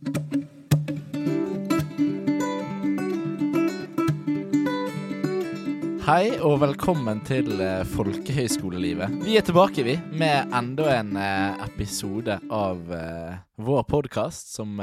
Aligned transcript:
Hei 0.00 0.06
og 6.40 6.62
velkommen 6.62 7.20
til 7.28 7.60
eh, 7.60 7.82
Folkehøyskolelivet. 7.84 9.12
Vi 9.26 9.36
er 9.36 9.44
tilbake, 9.44 9.84
vi, 9.84 9.98
med 10.16 10.56
enda 10.56 10.88
en 10.94 11.12
eh, 11.20 11.60
episode 11.66 12.38
av 12.48 12.80
eh, 12.96 13.36
vår 13.60 13.84
podkast 13.92 14.56
som 14.56 14.80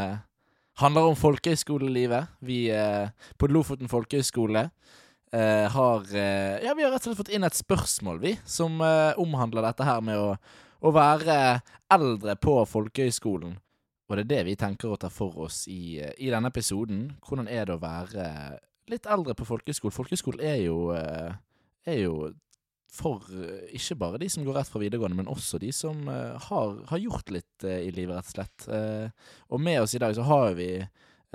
handler 0.78 1.10
om 1.10 1.18
folkehøyskolelivet. 1.18 2.38
Vi 2.46 2.70
på 3.42 3.50
Lofoten 3.50 3.90
folkehøgskole 3.90 4.68
eh, 5.34 5.66
har 5.66 6.10
Ja, 6.14 6.78
vi 6.78 6.86
har 6.86 6.94
rett 6.94 7.02
og 7.02 7.10
slett 7.10 7.24
fått 7.26 7.34
inn 7.34 7.50
et 7.50 7.58
spørsmål, 7.58 8.22
vi, 8.22 8.38
som 8.46 8.78
omhandler 9.18 9.66
dette 9.66 9.90
her 9.90 10.06
med 10.06 10.22
å, 10.22 10.36
å 10.86 10.94
være 10.94 11.64
eldre 11.90 12.38
på 12.38 12.62
folkehøyskolen. 12.70 13.58
Og 14.08 14.16
det 14.16 14.24
er 14.24 14.30
det 14.32 14.44
vi 14.48 14.56
tenker 14.60 14.94
å 14.94 15.00
ta 15.00 15.10
for 15.12 15.36
oss 15.48 15.66
i, 15.72 16.00
eh, 16.00 16.14
i 16.24 16.32
denne 16.32 16.52
episoden. 16.52 17.18
Hvordan 17.28 17.50
er 17.52 17.68
det 17.68 17.76
å 17.76 17.84
være 17.84 18.28
litt 18.88 19.06
eldre 19.06 19.36
på 19.36 19.48
folkehøyskole? 19.48 19.96
Folkehøyskole 19.96 20.44
er 20.48 20.62
jo, 20.64 20.92
eh, 20.96 21.34
er 21.86 22.00
jo 22.06 22.32
for 22.88 23.28
eh, 23.36 23.68
ikke 23.76 24.00
bare 24.00 24.22
de 24.22 24.30
som 24.32 24.46
går 24.48 24.62
rett 24.62 24.72
fra 24.72 24.80
videregående, 24.80 25.20
men 25.20 25.28
også 25.28 25.60
de 25.60 25.74
som 25.76 26.08
har, 26.08 26.78
har 26.88 27.04
gjort 27.04 27.30
litt 27.36 27.68
i 27.68 27.92
livet, 27.92 28.16
rett 28.16 28.32
og 28.32 28.38
slett. 28.38 29.12
Og 29.52 29.60
med 29.60 29.82
oss 29.82 29.94
i 29.94 30.00
dag 30.00 30.16
så 30.16 30.24
har 30.24 30.56
vi 30.56 30.72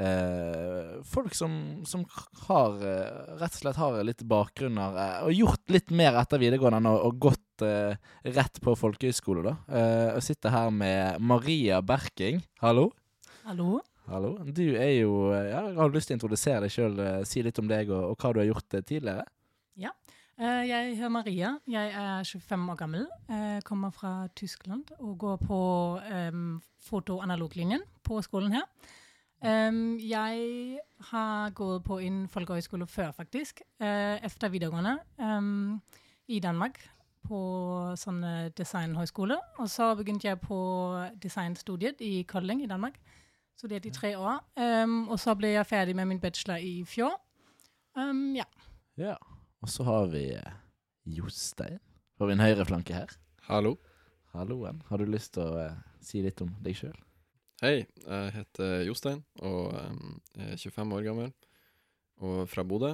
eh, 0.00 1.02
folk 1.04 1.34
som, 1.34 1.84
som 1.84 2.04
har 2.46 2.76
eh, 2.86 3.36
rett 3.40 3.54
og 3.56 3.60
slett 3.60 3.80
har 3.80 3.98
litt 4.06 4.24
bakgrunner 4.28 4.98
eh, 4.98 5.18
og 5.26 5.36
gjort 5.36 5.74
litt 5.74 5.92
mer 5.94 6.16
etter 6.20 6.40
videregående 6.42 6.92
å, 6.92 7.00
og 7.08 7.20
gått 7.28 7.64
eh, 7.66 7.96
rett 8.36 8.60
på 8.64 8.76
folkehøyskole, 8.78 9.44
da. 9.46 9.56
Eh, 9.68 10.10
og 10.16 10.24
sitter 10.24 10.54
her 10.54 10.72
med 10.74 11.20
Maria 11.20 11.82
Berking. 11.84 12.42
Hallo. 12.62 12.90
Hallo. 13.46 13.80
Hallo. 14.10 14.34
Du 14.44 14.64
er 14.74 14.96
jo 15.02 15.30
eh, 15.34 15.52
ja, 15.52 15.66
Har 15.76 15.90
du 15.90 15.98
lyst 15.98 16.10
til 16.10 16.16
å 16.16 16.20
introdusere 16.20 16.64
deg 16.64 16.74
sjøl? 16.74 17.04
Si 17.28 17.44
litt 17.44 17.60
om 17.62 17.70
deg 17.70 17.92
og, 17.92 18.12
og 18.12 18.18
hva 18.18 18.32
du 18.34 18.42
har 18.42 18.50
gjort 18.50 18.80
tidligere? 18.80 19.26
Ja. 19.80 19.92
jeg 20.36 20.96
heter 20.96 21.12
Maria. 21.12 21.54
Jeg 21.70 21.92
er 21.96 22.26
25 22.26 22.66
år 22.74 22.80
gammel. 22.80 23.06
Jeg 23.30 23.62
kommer 23.68 23.94
fra 23.94 24.26
Tyskland 24.36 24.90
og 24.98 25.14
går 25.22 25.38
på 25.46 25.60
um, 26.02 26.58
foto-analoglinjen 26.82 27.86
på 28.04 28.18
skolen 28.26 28.52
her. 28.58 28.66
Em, 29.42 29.98
jeg 29.98 30.80
har 31.10 31.54
gått 31.58 31.84
på 31.84 31.98
en 32.00 32.24
folkehøyskole 32.30 32.86
før, 32.86 33.10
faktisk. 33.16 33.62
uh, 33.82 34.18
efter 34.22 34.48
videregående 34.48 34.98
um, 35.18 35.80
i 36.28 36.40
Danmark. 36.40 36.78
På 37.22 37.38
sånn 37.94 38.22
designhøyskole. 38.58 39.36
Og 39.62 39.68
så 39.70 39.92
begynte 39.94 40.26
jeg 40.26 40.40
på 40.42 40.58
designstudiet 41.22 42.00
i 42.02 42.24
Kolding 42.26 42.64
i 42.64 42.70
Danmark. 42.70 42.98
Studerte 43.58 43.88
i 43.88 43.94
tre 43.94 44.16
år. 44.18 44.40
Um, 44.58 45.08
og 45.08 45.20
så 45.22 45.36
ble 45.38 45.52
jeg 45.54 45.68
ferdig 45.70 45.94
med 45.96 46.10
min 46.10 46.20
bachelor 46.22 46.58
i 46.58 46.82
fjor. 46.88 47.14
Ja. 48.34 48.48
Ja. 48.98 49.14
Og 49.62 49.70
så 49.70 49.84
har 49.86 50.06
vi 50.10 50.24
eh, 50.34 50.52
Jostein. 51.04 51.78
på 52.18 52.26
min 52.26 52.40
høyre 52.40 52.64
flanke 52.66 52.94
her? 52.94 53.14
Hallo. 53.46 53.76
Halloen. 54.32 54.82
Har 54.88 54.98
du 54.98 55.04
lyst 55.04 55.34
til 55.34 55.44
å 55.44 55.68
uh, 55.70 55.80
si 56.00 56.22
litt 56.24 56.40
om 56.42 56.50
deg 56.64 56.76
sjøl? 56.78 56.96
Hei, 57.62 57.84
jeg 57.86 58.30
heter 58.34 58.80
Jostein 58.88 59.20
og 59.46 59.68
em, 59.78 60.16
er 60.34 60.56
25 60.58 60.94
år 60.96 61.04
gammel 61.06 61.28
og 62.18 62.40
fra 62.50 62.64
Bodø. 62.66 62.88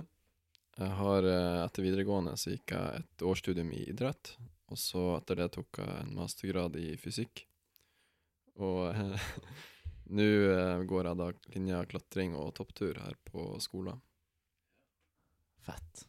Jeg 0.76 0.90
har 0.98 1.24
eh, 1.24 1.60
etter 1.62 1.86
videregående 1.86 2.34
så 2.36 2.52
gikk 2.52 2.74
jeg 2.74 2.98
et 3.00 3.22
årsstudium 3.24 3.70
i 3.72 3.86
idrett, 3.88 4.34
og 4.68 4.76
så 4.76 5.04
etter 5.14 5.38
det 5.40 5.46
tok 5.54 5.80
jeg 5.80 6.02
en 6.02 6.12
mastergrad 6.18 6.76
i 6.76 6.90
fysikk. 7.00 7.46
Og 8.60 8.90
eh, 8.90 9.30
nå 10.18 10.26
eh, 10.50 10.82
går 10.90 11.08
jeg 11.08 11.20
da 11.22 11.30
linja 11.54 11.78
klatring 11.88 12.36
og 12.36 12.52
topptur 12.60 13.00
her 13.00 13.16
på 13.24 13.46
skolen. 13.64 14.02
Fett. 15.64 16.04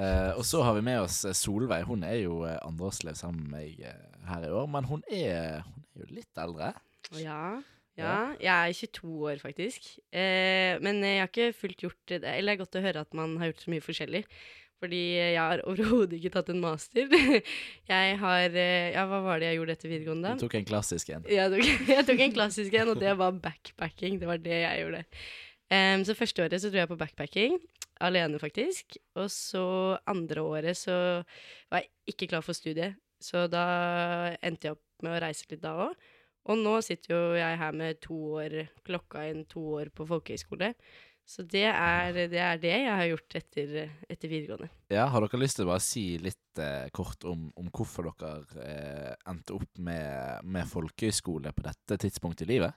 Eh, 0.00 0.30
og 0.32 0.46
så 0.48 0.62
har 0.64 0.78
vi 0.78 0.86
med 0.88 1.02
oss 1.02 1.26
eh, 1.28 1.36
Solveig. 1.36 1.84
Hun 1.92 2.08
er 2.08 2.22
jo 2.22 2.40
eh, 2.48 2.56
andreårselev 2.64 3.20
sammen 3.20 3.44
med 3.52 3.52
meg 3.58 3.84
eh, 3.92 4.18
her 4.32 4.48
i 4.48 4.50
år, 4.62 4.72
men 4.78 4.88
hun 4.88 5.04
er, 5.12 5.60
hun 5.68 5.84
er 5.92 6.06
jo 6.06 6.10
litt 6.22 6.42
eldre. 6.46 6.72
Ja, 7.20 7.60
ja. 8.00 8.32
Jeg 8.40 8.72
er 8.72 8.72
22 8.78 9.12
år, 9.28 9.38
faktisk. 9.42 9.92
Eh, 10.14 10.80
men 10.80 11.02
jeg 11.04 11.20
har 11.20 11.30
ikke 11.30 11.52
fullt 11.56 11.84
gjort 11.84 12.00
det. 12.08 12.22
Eller 12.24 12.52
det 12.52 12.56
er 12.56 12.64
godt 12.64 12.78
å 12.80 12.84
høre 12.86 13.04
at 13.04 13.16
man 13.16 13.36
har 13.40 13.50
gjort 13.50 13.64
så 13.66 13.72
mye 13.74 13.84
forskjellig. 13.84 14.22
Fordi 14.82 15.02
jeg 15.14 15.38
har 15.38 15.62
overhodet 15.70 16.18
ikke 16.18 16.32
tatt 16.38 16.50
en 16.54 16.62
master. 16.62 17.12
jeg 17.92 18.16
har 18.24 18.58
eh, 18.64 18.90
Ja, 18.96 19.06
hva 19.10 19.22
var 19.26 19.42
det 19.42 19.50
jeg 19.50 19.60
gjorde 19.60 19.76
etter 19.76 19.92
videregående? 19.92 20.34
Du 20.38 20.46
tok 20.46 20.58
en 20.58 20.68
klassisk 20.72 21.12
en. 21.14 21.28
Jeg 21.30 21.52
tok, 21.52 21.68
jeg 21.96 22.08
tok 22.08 22.24
en 22.26 22.36
klassisk 22.38 22.78
en, 22.80 22.94
og 22.94 23.02
det 23.02 23.14
var 23.20 23.38
backpacking. 23.44 24.18
Det 24.22 24.30
var 24.30 24.42
det 24.42 24.62
jeg 24.64 24.84
gjorde. 24.86 25.04
Um, 25.72 26.02
så 26.04 26.16
første 26.16 26.44
året 26.44 26.60
så 26.60 26.68
dro 26.72 26.82
jeg 26.82 26.90
på 26.90 26.98
backpacking. 27.00 27.60
Alene, 28.02 28.40
faktisk. 28.42 28.98
Og 29.20 29.30
så 29.32 29.64
andre 30.10 30.42
året 30.42 30.80
så 30.80 30.96
var 31.70 31.84
jeg 31.84 32.16
ikke 32.16 32.32
klar 32.32 32.44
for 32.44 32.56
studiet. 32.56 32.98
Så 33.22 33.46
da 33.46 33.62
endte 34.42 34.68
jeg 34.68 34.74
opp 34.74 35.06
med 35.06 35.14
å 35.14 35.22
reise 35.22 35.46
litt 35.52 35.62
da 35.62 35.76
òg. 35.86 36.10
Og 36.50 36.58
nå 36.58 36.74
sitter 36.82 37.14
jo 37.14 37.22
jeg 37.38 37.58
her 37.60 37.74
med 37.78 38.00
to 38.02 38.18
år, 38.40 38.58
klokka 38.86 39.24
inn 39.30 39.44
to 39.50 39.62
år 39.78 39.92
på 39.94 40.06
folkehøyskole. 40.08 40.72
Så 41.22 41.44
det 41.46 41.68
er, 41.70 42.16
det 42.28 42.40
er 42.42 42.58
det 42.58 42.72
jeg 42.72 42.94
har 42.98 43.08
gjort 43.12 43.36
etter, 43.38 43.74
etter 44.10 44.30
videregående. 44.30 44.68
Ja, 44.90 45.06
Har 45.06 45.22
dere 45.22 45.38
lyst 45.38 45.60
til 45.60 45.68
å 45.68 45.70
bare 45.70 45.84
si 45.84 46.04
litt 46.20 46.60
eh, 46.60 46.88
kort 46.94 47.22
om, 47.30 47.46
om 47.58 47.68
hvorfor 47.70 48.10
dere 48.10 48.64
eh, 48.64 49.12
endte 49.30 49.54
opp 49.54 49.78
med, 49.78 50.42
med 50.42 50.66
folkehøyskole 50.68 51.54
på 51.54 51.66
dette 51.68 52.00
tidspunktet 52.02 52.48
i 52.48 52.56
livet? 52.56 52.74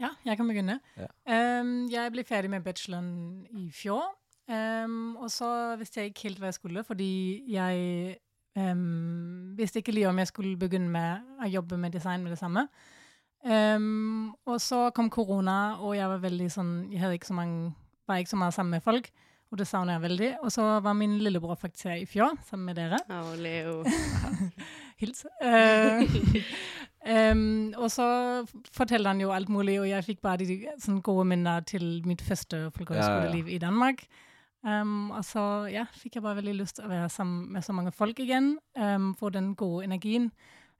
Ja, 0.00 0.10
jeg 0.26 0.38
kan 0.38 0.50
begynne. 0.50 0.78
Ja. 0.98 1.10
Um, 1.26 1.84
jeg 1.90 2.14
ble 2.14 2.24
ferdig 2.26 2.50
med 2.50 2.64
bacheloren 2.66 3.44
i 3.54 3.68
fjor. 3.74 4.14
Um, 4.50 5.14
og 5.16 5.30
så 5.32 5.48
visste 5.80 6.02
jeg 6.02 6.12
ikke 6.12 6.28
helt 6.28 6.40
hva 6.42 6.50
jeg 6.50 6.58
skulle, 6.58 6.82
fordi 6.86 7.12
jeg 7.54 8.16
ehm, 8.58 9.54
visste 9.58 9.80
ikke 9.80 9.94
litt 9.94 10.08
om 10.10 10.18
jeg 10.20 10.30
skulle 10.30 10.58
begynne 10.58 10.90
med 10.90 11.40
å 11.42 11.50
jobbe 11.50 11.78
med 11.80 11.94
design 11.94 12.24
med 12.24 12.34
det 12.34 12.40
samme. 12.40 12.68
Um, 13.44 14.32
og 14.48 14.56
så 14.60 14.88
kom 14.96 15.10
korona, 15.12 15.76
og 15.84 15.92
jeg 15.98 16.08
var 16.08 16.20
veldig 16.22 16.46
sånn 16.48 16.70
Jeg 16.88 17.02
hadde 17.02 17.18
ikke 17.18 17.28
så 17.28 17.36
mange, 17.36 17.74
var 18.08 18.22
ikke 18.22 18.32
så 18.32 18.38
mye 18.40 18.54
sammen 18.56 18.78
med 18.78 18.84
folk, 18.86 19.10
og 19.52 19.58
det 19.60 19.66
savner 19.68 19.98
jeg 19.98 20.04
veldig. 20.06 20.30
Og 20.46 20.52
så 20.54 20.68
var 20.80 20.96
min 20.96 21.18
lillebror 21.20 21.58
faktisk 21.60 21.90
her 21.90 22.00
i 22.00 22.08
fjor, 22.08 22.38
sammen 22.48 22.70
med 22.70 22.80
dere. 22.80 23.02
Ja, 23.10 23.20
og 23.28 23.36
Leo 23.44 23.82
Hils. 25.02 25.26
Eh, 25.44 26.08
um, 27.34 27.74
og 27.76 27.90
så 27.92 28.06
forteller 28.72 29.12
han 29.12 29.20
jo 29.20 29.34
alt 29.36 29.52
mulig, 29.52 29.76
og 29.82 29.90
jeg 29.90 30.08
fikk 30.08 30.24
bare 30.24 30.40
de 30.40 30.62
sånn 30.80 31.02
gode 31.04 31.28
minner 31.28 31.66
til 31.68 32.00
mitt 32.08 32.24
første 32.24 32.70
folkehøyskoleliv 32.78 33.52
i 33.52 33.60
Danmark. 33.60 34.06
Em, 34.64 35.10
og 35.12 35.20
så 35.28 35.42
ja, 35.68 35.84
fikk 35.92 36.16
jeg 36.16 36.24
bare 36.24 36.38
veldig 36.38 36.54
lyst 36.56 36.78
til 36.78 36.86
å 36.86 36.90
være 36.92 37.08
sammen 37.12 37.50
med 37.52 37.64
så 37.66 37.74
mange 37.76 37.92
folk 37.94 38.20
igjen, 38.24 38.54
Um, 38.74 39.12
få 39.14 39.28
den 39.30 39.52
gode 39.54 39.84
energien. 39.86 40.30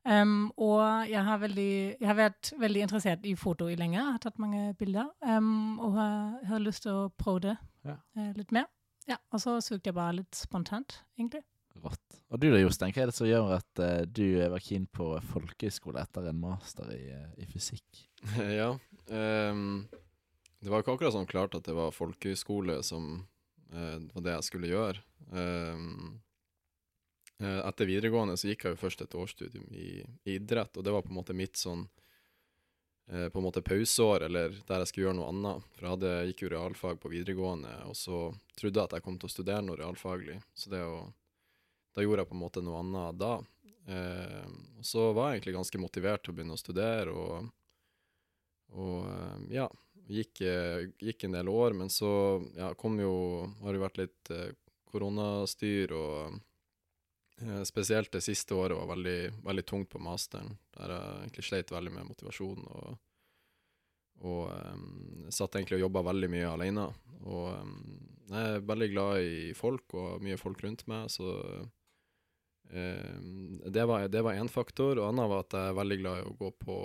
Um, 0.04 0.50
og 0.60 1.06
jeg 1.08 1.22
har, 1.24 1.38
veldig, 1.40 1.96
jeg 2.00 2.08
har 2.08 2.16
vært 2.18 2.50
veldig 2.60 2.80
interessert 2.84 3.24
i 3.24 3.36
foto 3.38 3.68
i 3.70 3.76
lenge, 3.78 3.96
jeg 4.00 4.12
har 4.16 4.20
tatt 4.20 4.40
mange 4.42 4.74
bilder, 4.76 5.06
og 5.22 5.94
har, 5.94 6.16
jeg 6.42 6.48
hadde 6.50 6.64
lyst 6.66 6.82
til 6.84 6.92
å 6.92 7.04
prøve 7.16 7.40
det 7.46 7.54
Ja. 7.86 7.96
uh, 8.18 8.32
litt 8.36 8.52
mer. 8.52 8.66
Ja, 9.08 9.16
og 9.30 9.40
så 9.40 9.58
søkte 9.64 9.92
jeg 9.92 9.96
bare 9.96 10.16
litt 10.18 10.36
spontant, 10.36 10.98
egentlig. 11.18 11.44
Rått. 11.84 12.18
Og 12.32 12.40
du 12.40 12.48
da, 12.50 12.58
Jostein, 12.60 12.92
hva 12.94 13.04
er 13.04 13.12
det 13.12 13.16
som 13.16 13.28
gjør 13.28 13.52
at 13.60 13.82
uh, 13.84 14.02
du 14.08 14.24
var 14.52 14.64
keen 14.64 14.88
på 14.90 15.12
folkehøyskole 15.30 16.02
etter 16.02 16.28
en 16.30 16.40
master 16.40 16.90
i, 16.96 17.04
uh, 17.12 17.30
i 17.38 17.46
fysikk? 17.48 18.02
ja. 18.60 18.72
det 19.06 20.72
var 20.72 20.82
ikke 20.82 20.96
akkurat 20.96 21.14
sånn 21.14 21.30
klart 21.30 21.54
at 21.54 21.68
det 21.68 21.76
var 21.76 21.94
folkehøyskole 21.94 22.80
som 22.82 23.22
eh, 23.74 23.98
var 24.14 24.24
det 24.24 24.36
jeg 24.36 24.46
skulle 24.48 24.70
gjøre. 24.70 25.02
Em, 25.32 26.20
eh, 27.40 27.60
etter 27.60 27.90
videregående 27.90 28.36
så 28.40 28.50
gikk 28.50 28.66
jeg 28.66 28.76
jo 28.76 28.82
først 28.84 29.04
et 29.04 29.18
årsstudium 29.18 29.66
i, 29.74 29.90
i 30.24 30.38
idrett, 30.38 30.76
og 30.76 30.86
det 30.86 30.94
var 30.94 31.04
på 31.04 31.12
en 31.12 31.18
måte 31.18 31.36
mitt 31.36 31.58
sånn 31.60 31.86
eh, 33.10 33.28
på 33.28 33.40
en 33.40 33.46
måte 33.46 33.64
pauseår, 33.64 34.28
eller 34.28 34.54
der 34.68 34.84
jeg 34.84 34.92
skulle 34.92 35.08
gjøre 35.08 35.18
noe 35.20 35.32
annet. 35.32 35.72
For 35.74 35.86
jeg 35.86 35.96
hadde, 35.96 36.14
gikk 36.30 36.46
jo 36.46 36.54
realfag 36.54 37.02
på 37.02 37.12
videregående, 37.12 37.74
og 37.90 37.98
så 37.98 38.28
trodde 38.58 38.78
jeg 38.78 38.90
at 38.90 38.98
jeg 38.98 39.06
kom 39.08 39.18
til 39.18 39.30
å 39.30 39.34
studere 39.36 39.66
noe 39.66 39.80
realfaglig. 39.80 40.38
Så 40.54 40.72
det 40.72 40.84
å, 40.86 41.02
da 41.94 42.06
gjorde 42.06 42.24
jeg 42.24 42.32
på 42.32 42.38
en 42.38 42.44
måte 42.46 42.64
noe 42.64 42.80
annet 42.84 43.20
da. 43.20 43.34
Eh, 43.86 44.46
og 44.78 44.86
så 44.86 45.10
var 45.12 45.30
jeg 45.30 45.40
egentlig 45.40 45.58
ganske 45.58 45.80
motivert 45.82 46.24
til 46.24 46.32
å 46.32 46.38
begynne 46.38 46.56
å 46.56 46.60
studere, 46.60 47.12
og, 47.12 47.50
og 48.72 49.08
eh, 49.10 49.42
ja, 49.58 49.68
gikk, 50.06 50.40
eh, 50.40 50.88
gikk 50.98 51.24
en 51.24 51.32
del 51.38 51.48
år, 51.48 51.72
men 51.72 51.90
så 51.90 52.42
ja, 52.56 52.72
kom 52.74 52.98
jo, 53.00 53.14
har 53.62 53.72
det 53.72 53.82
vært 53.82 54.00
litt 54.02 54.32
eh, 54.34 54.52
koronastyr, 54.90 55.94
og 55.96 56.36
eh, 57.40 57.62
spesielt 57.68 58.12
det 58.14 58.24
siste 58.24 58.56
året 58.56 58.78
var 58.78 58.92
veldig, 58.94 59.18
veldig 59.44 59.66
tungt 59.68 59.90
på 59.92 60.02
masteren, 60.02 60.56
der 60.76 60.94
jeg 60.94 61.20
egentlig 61.22 61.46
sleit 61.48 61.74
veldig 61.74 61.94
med 61.94 62.10
motivasjon, 62.10 62.66
og, 62.70 62.98
og 64.24 64.42
um, 64.52 65.24
satt 65.34 65.56
egentlig 65.56 65.80
og 65.80 65.88
jobba 65.88 66.04
veldig 66.06 66.28
mye 66.32 66.50
alene. 66.52 66.84
Og 67.26 67.48
um, 67.58 67.72
jeg 68.30 68.52
er 68.54 68.68
veldig 68.68 68.90
glad 68.92 69.24
i 69.26 69.48
folk, 69.58 69.96
og 69.98 70.22
mye 70.24 70.38
folk 70.40 70.62
rundt 70.64 70.86
meg, 70.88 71.10
så 71.12 71.32
um, 72.70 73.58
det 73.66 73.84
var 73.84 74.06
én 74.06 74.48
faktor. 74.48 74.96
Og 75.00 75.08
annet 75.10 75.28
var 75.32 75.42
at 75.44 75.58
jeg 75.58 75.72
er 75.72 75.76
veldig 75.80 75.98
glad 76.00 76.22
i 76.22 76.24
å 76.30 76.36
gå 76.38 76.52
på, 76.62 76.78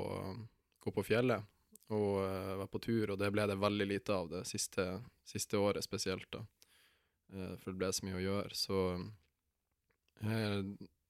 gå 0.83 0.95
på 0.97 1.05
fjellet. 1.05 1.45
Og 1.89 2.19
uh, 2.21 2.55
være 2.61 2.69
på 2.73 2.81
tur, 2.85 3.11
og 3.13 3.19
det 3.21 3.31
ble 3.33 3.47
det 3.49 3.57
veldig 3.59 3.87
lite 3.89 4.13
av 4.15 4.29
det 4.31 4.43
siste, 4.49 4.85
siste 5.25 5.57
året 5.57 5.85
spesielt, 5.85 6.29
da. 6.33 6.43
Uh, 7.33 7.55
for 7.57 7.71
det 7.71 7.79
ble 7.81 7.91
så 7.93 8.05
mye 8.05 8.19
å 8.19 8.23
gjøre. 8.23 8.57
Så 8.57 8.79
eh, 10.21 10.59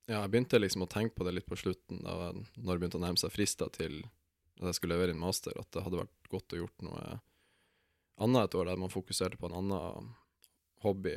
ja, 0.09 0.21
jeg 0.23 0.31
begynte 0.33 0.59
liksom 0.61 0.85
å 0.85 0.91
tenke 0.91 1.15
på 1.17 1.27
det 1.27 1.35
litt 1.37 1.49
på 1.49 1.57
slutten, 1.59 2.01
da 2.05 2.31
når 2.31 2.71
det 2.71 2.79
begynte 2.79 2.99
å 2.99 3.03
nærme 3.03 3.21
seg 3.21 3.33
frister 3.33 3.71
til 3.75 4.01
at 4.59 4.71
jeg 4.71 4.79
skulle 4.79 4.97
levere 4.97 5.15
inn 5.15 5.21
master, 5.21 5.55
at 5.59 5.69
det 5.75 5.83
hadde 5.85 6.01
vært 6.01 6.31
godt 6.31 6.55
å 6.55 6.63
gjort 6.63 6.83
noe 6.87 7.19
annet 8.19 8.49
et 8.49 8.57
år 8.59 8.67
der 8.67 8.79
man 8.81 8.91
fokuserte 8.91 9.39
på 9.39 9.47
en 9.47 9.55
annen 9.61 10.09
hobby 10.83 11.15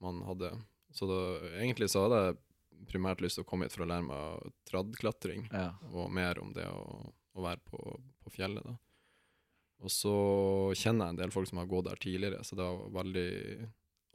man 0.00 0.22
hadde. 0.24 0.52
Så 0.96 1.08
da, 1.08 1.18
egentlig 1.60 1.90
så 1.92 2.06
hadde 2.06 2.22
jeg 2.24 2.86
primært 2.88 3.20
lyst 3.24 3.38
til 3.38 3.44
å 3.44 3.48
komme 3.48 3.66
hit 3.66 3.74
for 3.76 3.84
å 3.84 3.90
lære 3.90 4.06
meg 4.06 4.50
tradklatring, 4.68 5.48
Ja. 5.52 5.74
og 5.92 6.12
mer 6.12 6.40
om 6.40 6.52
det 6.56 6.66
å, 6.68 7.12
å 7.36 7.44
være 7.44 7.62
på, 7.68 7.80
på 8.24 8.32
fjellet, 8.34 8.64
da. 8.66 8.76
Og 9.84 9.92
så 9.92 10.12
kjenner 10.78 11.10
jeg 11.10 11.14
en 11.14 11.18
del 11.20 11.32
folk 11.34 11.48
som 11.50 11.58
har 11.60 11.66
gått 11.68 11.90
der 11.90 11.98
tidligere, 12.00 12.44
så 12.48 12.56
det 12.56 12.64
var 12.64 12.94
veldig 13.02 13.26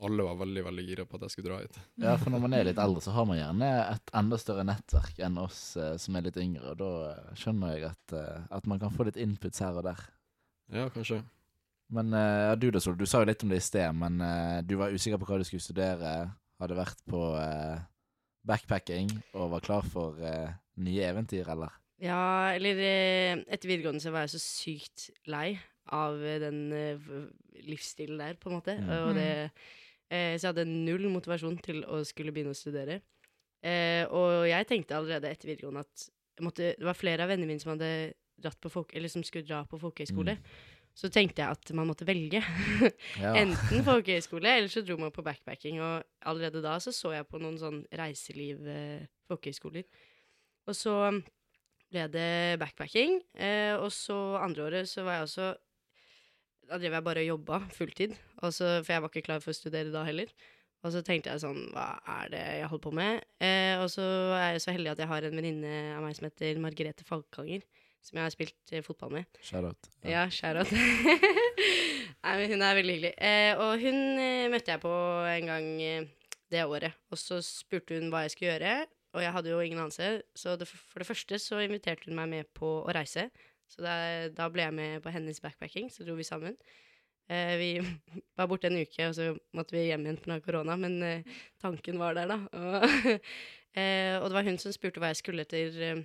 Alle 0.01 0.23
var 0.25 0.39
veldig, 0.39 0.61
veldig 0.65 0.83
gira 0.87 1.03
på 1.05 1.19
at 1.19 1.27
jeg 1.27 1.33
skulle 1.35 1.51
dra 1.51 1.59
hit. 1.61 1.75
ja, 2.01 2.15
for 2.17 2.33
når 2.33 2.39
man 2.41 2.55
er 2.57 2.63
litt 2.65 2.79
eldre, 2.81 3.03
så 3.05 3.11
har 3.13 3.27
man 3.29 3.37
gjerne 3.37 3.67
et 3.91 4.13
enda 4.17 4.39
større 4.41 4.63
nettverk 4.65 5.19
enn 5.21 5.37
oss 5.37 5.59
eh, 5.77 5.91
som 6.01 6.15
er 6.17 6.25
litt 6.25 6.39
yngre, 6.41 6.71
og 6.71 6.79
da 6.79 6.89
eh, 7.11 7.35
skjønner 7.37 7.75
jeg 7.75 7.85
at, 7.91 8.15
eh, 8.17 8.47
at 8.57 8.65
man 8.71 8.81
kan 8.81 8.95
få 8.95 9.05
litt 9.05 9.19
inputs 9.21 9.61
her 9.61 9.77
og 9.77 9.85
der. 9.85 10.01
Ja, 10.73 10.87
kanskje. 10.89 11.19
Men 11.93 12.09
eh, 12.17 12.55
du 12.57 12.71
da, 12.73 12.81
Sol, 12.81 12.97
du 12.97 13.05
sa 13.05 13.21
jo 13.21 13.29
litt 13.29 13.45
om 13.45 13.53
det 13.53 13.61
i 13.61 13.67
sted, 13.67 13.93
men 14.01 14.17
eh, 14.25 14.57
du 14.65 14.73
var 14.81 14.89
usikker 14.95 15.21
på 15.21 15.29
hva 15.29 15.37
du 15.37 15.45
skulle 15.45 15.61
studere, 15.61 16.15
hadde 16.63 16.79
vært 16.81 17.05
på 17.11 17.21
eh, 17.37 17.85
backpacking 18.49 19.13
og 19.35 19.51
var 19.53 19.67
klar 19.69 19.85
for 19.85 20.17
nye 20.81 21.05
eventyr, 21.11 21.45
eller? 21.53 21.77
Ja, 22.01 22.53
eller 22.55 22.79
eh, 22.81 23.43
etter 23.45 23.69
videregående 23.69 24.01
så 24.01 24.13
var 24.13 24.25
jeg 24.25 24.33
så 24.33 24.41
sykt 24.41 25.09
lei 25.29 25.59
av 25.93 26.23
eh, 26.25 26.39
den 26.41 26.61
eh, 26.73 27.11
livsstilen 27.67 28.21
der, 28.21 28.39
på 28.41 28.49
en 28.49 28.57
måte. 28.57 28.77
Mm. 28.79 28.91
Og 28.97 29.13
det, 29.17 29.27
eh, 30.09 30.33
så 30.37 30.47
jeg 30.47 30.49
hadde 30.53 30.67
null 30.69 31.09
motivasjon 31.13 31.59
til 31.63 31.83
å 31.85 32.01
skulle 32.07 32.33
begynne 32.33 32.55
å 32.55 32.57
studere. 32.57 33.01
Og 33.61 34.47
jeg 34.49 34.65
tenkte 34.65 34.95
allerede 34.97 35.29
etter 35.29 35.51
videregående 35.51 35.83
at 35.83 36.05
måtte, 36.41 36.71
det 36.79 36.85
var 36.87 36.97
flere 36.97 37.27
av 37.27 37.29
vennene 37.29 37.51
mine 37.51 37.61
som 37.61 37.75
hadde 37.75 38.15
dratt 38.41 38.57
på 38.57 38.71
folk, 38.73 38.95
eller 38.97 39.11
som 39.11 39.21
skulle 39.21 39.45
dra 39.45 39.59
på 39.69 39.77
folkehøyskole. 39.77 40.33
Så 40.97 41.11
tenkte 41.13 41.43
jeg 41.43 41.53
at 41.53 41.69
man 41.77 41.85
måtte 41.87 42.07
velge. 42.09 42.41
Ja. 43.21 43.35
Enten 43.43 43.85
folkehøyskole, 43.85 44.55
eller 44.57 44.71
så 44.73 44.81
dro 44.81 44.97
man 44.97 45.13
på 45.13 45.21
backpacking. 45.23 45.77
Og 45.77 46.01
allerede 46.25 46.63
da 46.65 46.79
så 46.81 46.89
så 46.95 47.13
jeg 47.13 47.29
på 47.29 47.37
noen 47.43 47.61
sånn 47.61 47.83
reiseliv-folkehøyskoler. 48.01 49.85
og 50.65 50.75
så 50.77 50.95
ble 51.91 52.05
det 52.13 52.29
backpacking. 52.61 53.19
Eh, 53.35 53.75
og 53.77 53.91
så 53.95 54.17
andre 54.41 54.65
året 54.69 54.89
så 54.89 55.03
var 55.07 55.19
jeg 55.19 55.27
også 55.29 55.51
Da 56.71 56.77
drev 56.79 56.93
jeg 56.95 57.03
bare 57.03 57.23
og 57.25 57.27
jobba 57.33 57.57
fulltid. 57.75 58.15
også, 58.41 58.79
for 58.85 58.93
jeg 58.93 59.01
var 59.03 59.11
ikke 59.11 59.25
klar 59.27 59.41
for 59.43 59.51
å 59.51 59.57
studere 59.57 59.91
da 59.91 60.05
heller. 60.07 60.31
Og 60.81 60.93
så 60.95 61.03
tenkte 61.05 61.29
jeg 61.29 61.43
sånn 61.43 61.67
Hva 61.75 61.89
er 62.21 62.31
det 62.33 62.41
jeg 62.61 62.69
holder 62.71 62.85
på 62.87 62.93
med? 62.95 63.25
Eh, 63.43 63.75
og 63.83 63.89
så 63.93 64.05
er 64.37 64.55
jeg 64.55 64.63
så 64.63 64.73
heldig 64.73 64.93
at 64.95 65.03
jeg 65.03 65.11
har 65.11 65.27
en 65.27 65.35
venninne 65.37 65.73
av 65.97 66.01
meg 66.05 66.15
som 66.17 66.25
heter 66.29 66.61
Margrethe 66.63 67.05
Falkanger. 67.05 67.67
Som 68.01 68.17
jeg 68.17 68.25
har 68.25 68.33
spilt 68.33 68.71
eh, 68.73 68.81
fotball 68.81 69.11
med. 69.13 69.41
Shout-out. 69.45 69.91
Ja, 70.07 70.23
shout-out. 70.33 70.71
Nei, 72.23 72.33
men 72.39 72.47
hun 72.49 72.63
er 72.65 72.77
veldig 72.79 72.95
hyggelig. 72.95 73.13
Eh, 73.21 73.51
og 73.61 73.83
hun 73.83 73.99
eh, 74.21 74.47
møtte 74.49 74.73
jeg 74.73 74.81
på 74.81 74.93
en 75.35 75.51
gang 75.51 75.67
eh, 75.85 76.07
det 76.51 76.63
året. 76.65 76.97
Og 77.13 77.19
så 77.21 77.37
spurte 77.45 77.99
hun 77.99 78.09
hva 78.13 78.23
jeg 78.25 78.33
skulle 78.33 78.55
gjøre, 78.55 78.73
og 79.11 79.23
jeg 79.23 79.33
hadde 79.35 79.51
jo 79.51 79.59
ingen 79.59 79.81
anelse. 79.81 80.21
Så 80.35 80.55
det, 80.59 80.67
for 80.69 81.03
det 81.03 81.07
første 81.07 81.39
så 81.41 81.59
inviterte 81.63 82.07
hun 82.07 82.17
meg 82.19 82.29
med 82.31 82.51
på 82.55 82.69
å 82.81 82.95
reise. 82.95 83.27
Så 83.71 83.83
da, 83.83 83.95
da 84.35 84.47
ble 84.51 84.65
jeg 84.67 84.75
med 84.75 85.03
på 85.03 85.11
hennes 85.13 85.39
backpacking, 85.43 85.89
så 85.91 86.05
dro 86.07 86.15
vi 86.17 86.27
sammen. 86.27 86.57
Eh, 87.31 87.55
vi 87.59 87.69
var 88.39 88.49
borte 88.51 88.67
en 88.71 88.79
uke, 88.81 89.07
og 89.07 89.15
så 89.15 89.31
måtte 89.55 89.75
vi 89.75 89.85
hjem 89.87 90.07
igjen 90.07 90.19
pga. 90.23 90.39
korona, 90.43 90.77
men 90.79 90.97
eh, 91.07 91.35
tanken 91.61 91.99
var 92.01 92.17
der, 92.17 92.31
da. 92.31 92.39
Og, 92.51 93.19
eh, 93.79 94.17
og 94.19 94.29
det 94.29 94.37
var 94.39 94.47
hun 94.47 94.59
som 94.61 94.75
spurte 94.75 95.03
hva 95.03 95.13
jeg 95.13 95.21
skulle 95.21 95.47
etter, 95.47 95.77
eh, 95.87 96.03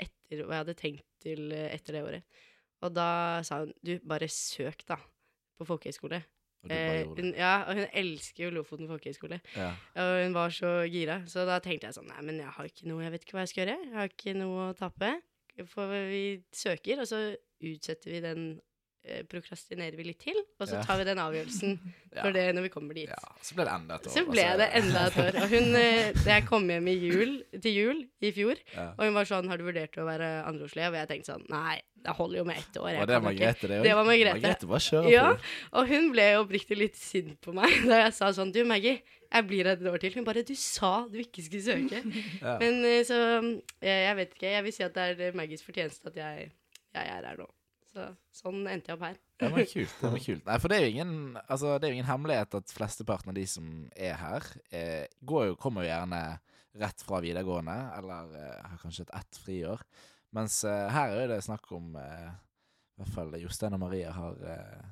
etter 0.00 0.44
hva 0.44 0.58
jeg 0.58 0.64
hadde 0.64 0.78
tenkt 0.80 1.08
til 1.24 1.52
eh, 1.52 1.70
etter 1.74 1.98
det 1.98 2.06
året. 2.06 2.40
Og 2.84 2.92
da 2.92 3.08
sa 3.44 3.64
hun 3.64 3.74
du, 3.84 3.96
bare 4.04 4.28
søk, 4.28 4.84
da, 4.88 5.00
på 5.56 5.68
folkehøyskole. 5.68 6.24
Eh, 6.72 7.04
hun, 7.08 7.32
ja, 7.36 7.54
og 7.68 7.80
hun 7.80 7.86
elsker 8.00 8.46
jo 8.46 8.52
Lofoten 8.54 8.88
folkehøgskole. 8.88 9.40
Ja. 9.56 9.70
Og 10.00 10.12
hun 10.22 10.36
var 10.36 10.54
så 10.54 10.72
gira. 10.90 11.20
Så 11.30 11.44
da 11.48 11.58
tenkte 11.64 11.90
jeg 11.90 11.98
sånn 11.98 12.08
Nei, 12.08 12.20
men 12.24 12.40
jeg 12.40 12.52
har 12.56 12.68
ikke 12.70 12.88
noe 12.90 13.04
Jeg 13.04 13.14
vet 13.14 13.26
ikke 13.26 13.36
hva 13.36 13.44
jeg 13.44 13.52
skal 13.52 13.64
gjøre. 13.64 13.78
Jeg 13.88 13.98
har 13.98 14.12
ikke 14.12 14.36
noe 14.38 14.68
å 14.70 14.76
tape. 14.78 15.10
For 15.70 15.92
vi 16.10 16.24
søker, 16.54 17.02
og 17.04 17.10
så 17.10 17.20
utsetter 17.64 18.10
vi 18.10 18.22
den 18.24 18.46
Prokrastinerer 19.28 19.96
vi 19.98 20.04
litt 20.06 20.20
til, 20.24 20.38
og 20.58 20.68
så 20.70 20.78
tar 20.86 20.96
vi 21.00 21.04
den 21.10 21.18
avgjørelsen 21.20 21.74
Ja. 22.14 22.22
for 22.22 22.30
det 22.30 22.44
når 22.54 22.62
vi 22.62 22.70
kommer 22.70 22.94
dit. 22.94 23.08
ja. 23.10 23.32
Så 23.42 23.56
ble 23.58 23.64
det 23.66 23.72
enda 23.74 23.96
et 23.98 24.04
år. 24.06 24.12
Så 24.14 24.22
ble 24.28 24.42
altså. 24.46 24.58
det 24.60 24.68
enda 24.78 25.00
et 25.08 25.16
år. 25.18 25.38
Og 25.42 25.48
hun 25.50 25.78
eh, 25.80 26.20
jeg 26.28 26.44
kom 26.46 26.68
hjem 26.70 26.90
jul, 26.92 27.32
til 27.58 27.74
jul 27.74 28.04
i 28.22 28.30
fjor, 28.36 28.60
Ja. 28.76 28.84
og 28.94 29.02
hun 29.08 29.16
var 29.18 29.26
sånn 29.28 29.48
Har 29.50 29.58
du 29.58 29.64
vurdert 29.66 29.98
å 29.98 30.04
være 30.06 30.28
andreårselev? 30.46 30.94
Og 30.94 31.00
jeg 31.02 31.10
tenkte 31.10 31.32
sånn 31.34 31.42
Nei, 31.50 31.80
det 32.06 32.14
holder 32.14 32.38
jo 32.38 32.44
med 32.48 32.60
ett 32.62 32.78
år. 32.78 32.86
Og 32.92 33.00
Var 33.02 33.10
det 33.10 33.16
kan 33.18 33.26
Margrethe, 33.26 33.66
det 33.72 33.80
òg? 33.80 33.88
Det 33.88 33.96
var 33.98 34.06
Margrethe. 34.08 34.36
Margrethe 34.38 34.70
var 34.70 34.84
kjører 34.86 35.10
Ja, 35.10 35.26
og 35.74 35.90
hun 35.90 36.08
ble 36.14 36.28
jo 36.30 36.44
oppriktig 36.46 36.78
litt 36.78 36.96
sint 37.00 37.34
på 37.44 37.52
meg 37.56 37.74
da 37.90 38.00
jeg 38.06 38.14
sa 38.20 38.30
sånn 38.38 38.54
Du, 38.54 38.62
Maggie, 38.68 39.02
jeg 39.34 39.48
blir 39.50 39.66
her 39.66 39.74
et 39.74 39.90
år 39.90 39.98
til. 40.06 40.14
Hun 40.20 40.28
bare 40.30 40.46
Du 40.46 40.54
sa 40.54 40.92
du 41.10 41.18
ikke 41.24 41.42
skulle 41.42 41.66
søke. 41.66 42.04
Ja. 42.46 42.54
Men 42.62 42.78
eh, 42.86 43.02
så 43.02 43.18
jeg, 43.82 43.98
jeg 44.06 44.16
vet 44.22 44.38
ikke. 44.38 44.54
Jeg 44.54 44.64
vil 44.70 44.78
si 44.78 44.86
at 44.86 44.94
det 44.94 45.10
er 45.10 45.26
eh, 45.32 45.36
Maggies 45.42 45.66
fortjeneste 45.66 46.14
at 46.14 46.22
jeg, 46.22 46.48
jeg 46.94 47.10
er 47.18 47.26
her 47.32 47.42
nå. 47.42 47.50
Så 47.94 48.06
sånn 48.34 48.64
endte 48.66 48.90
jeg 48.90 48.98
opp 48.98 49.04
her. 49.06 49.20
Det 49.38 49.50
var 49.54 49.68
kult. 49.74 49.92
det 50.00 50.10
var 50.16 50.24
kult. 50.24 50.46
Nei, 50.48 50.56
for 50.62 50.72
det 50.72 50.78
er 50.78 50.86
jo 50.86 50.94
ingen, 50.96 51.12
altså, 51.44 51.76
det 51.76 51.86
er 51.86 51.92
jo 51.92 51.98
ingen 52.00 52.10
hemmelighet 52.10 52.58
at 52.58 52.74
flesteparten 52.74 53.30
av 53.30 53.38
de 53.38 53.44
som 53.50 53.68
er 53.94 54.18
her, 54.18 54.48
er, 54.74 55.06
går 55.22 55.52
jo, 55.52 55.60
kommer 55.60 55.86
jo 55.86 55.92
gjerne 55.92 56.24
rett 56.82 57.06
fra 57.06 57.20
videregående, 57.22 57.76
eller 58.00 58.34
eh, 58.40 58.58
har 58.66 58.82
kanskje 58.82 59.06
et 59.06 59.14
ett 59.20 59.38
friår. 59.44 59.86
Mens 60.34 60.58
uh, 60.66 60.88
her 60.90 61.14
er 61.14 61.30
det 61.30 61.44
snakk 61.46 61.68
om 61.76 61.92
uh, 61.94 62.32
I 62.34 62.98
hvert 62.98 63.12
fall 63.14 63.36
Jostein 63.38 63.76
og 63.76 63.84
Maria 63.84 64.10
har 64.16 64.40
uh, 64.42 64.88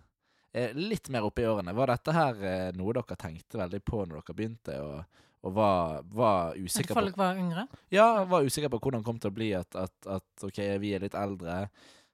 er 0.53 0.77
litt 0.77 1.09
mer 1.13 1.27
oppe 1.27 1.43
i 1.43 1.49
årene. 1.49 1.75
Var 1.77 1.93
dette 1.95 2.15
her 2.17 2.45
eh, 2.45 2.71
noe 2.77 2.95
dere 2.97 3.19
tenkte 3.19 3.61
veldig 3.61 3.81
på 3.85 4.05
når 4.05 4.21
dere 4.21 4.37
begynte, 4.37 4.77
og, 4.85 5.25
og 5.43 5.57
var, 5.57 6.05
var 6.13 6.53
At 6.53 6.61
usikre 6.61 6.93
på 6.93 7.01
folk 7.01 7.19
var 7.21 7.41
yngre. 7.41 7.67
ja, 7.93 8.07
var 8.29 8.47
usikker 8.47 8.73
på 8.73 8.83
hvordan 8.83 9.03
det 9.03 9.09
kom 9.09 9.21
til 9.23 9.33
å 9.33 9.37
bli 9.39 9.51
at, 9.59 9.79
at, 9.79 9.97
at 10.21 10.47
ok, 10.49 10.61
vi 10.83 10.95
er 10.97 11.07
litt 11.07 11.17
eldre. 11.19 11.65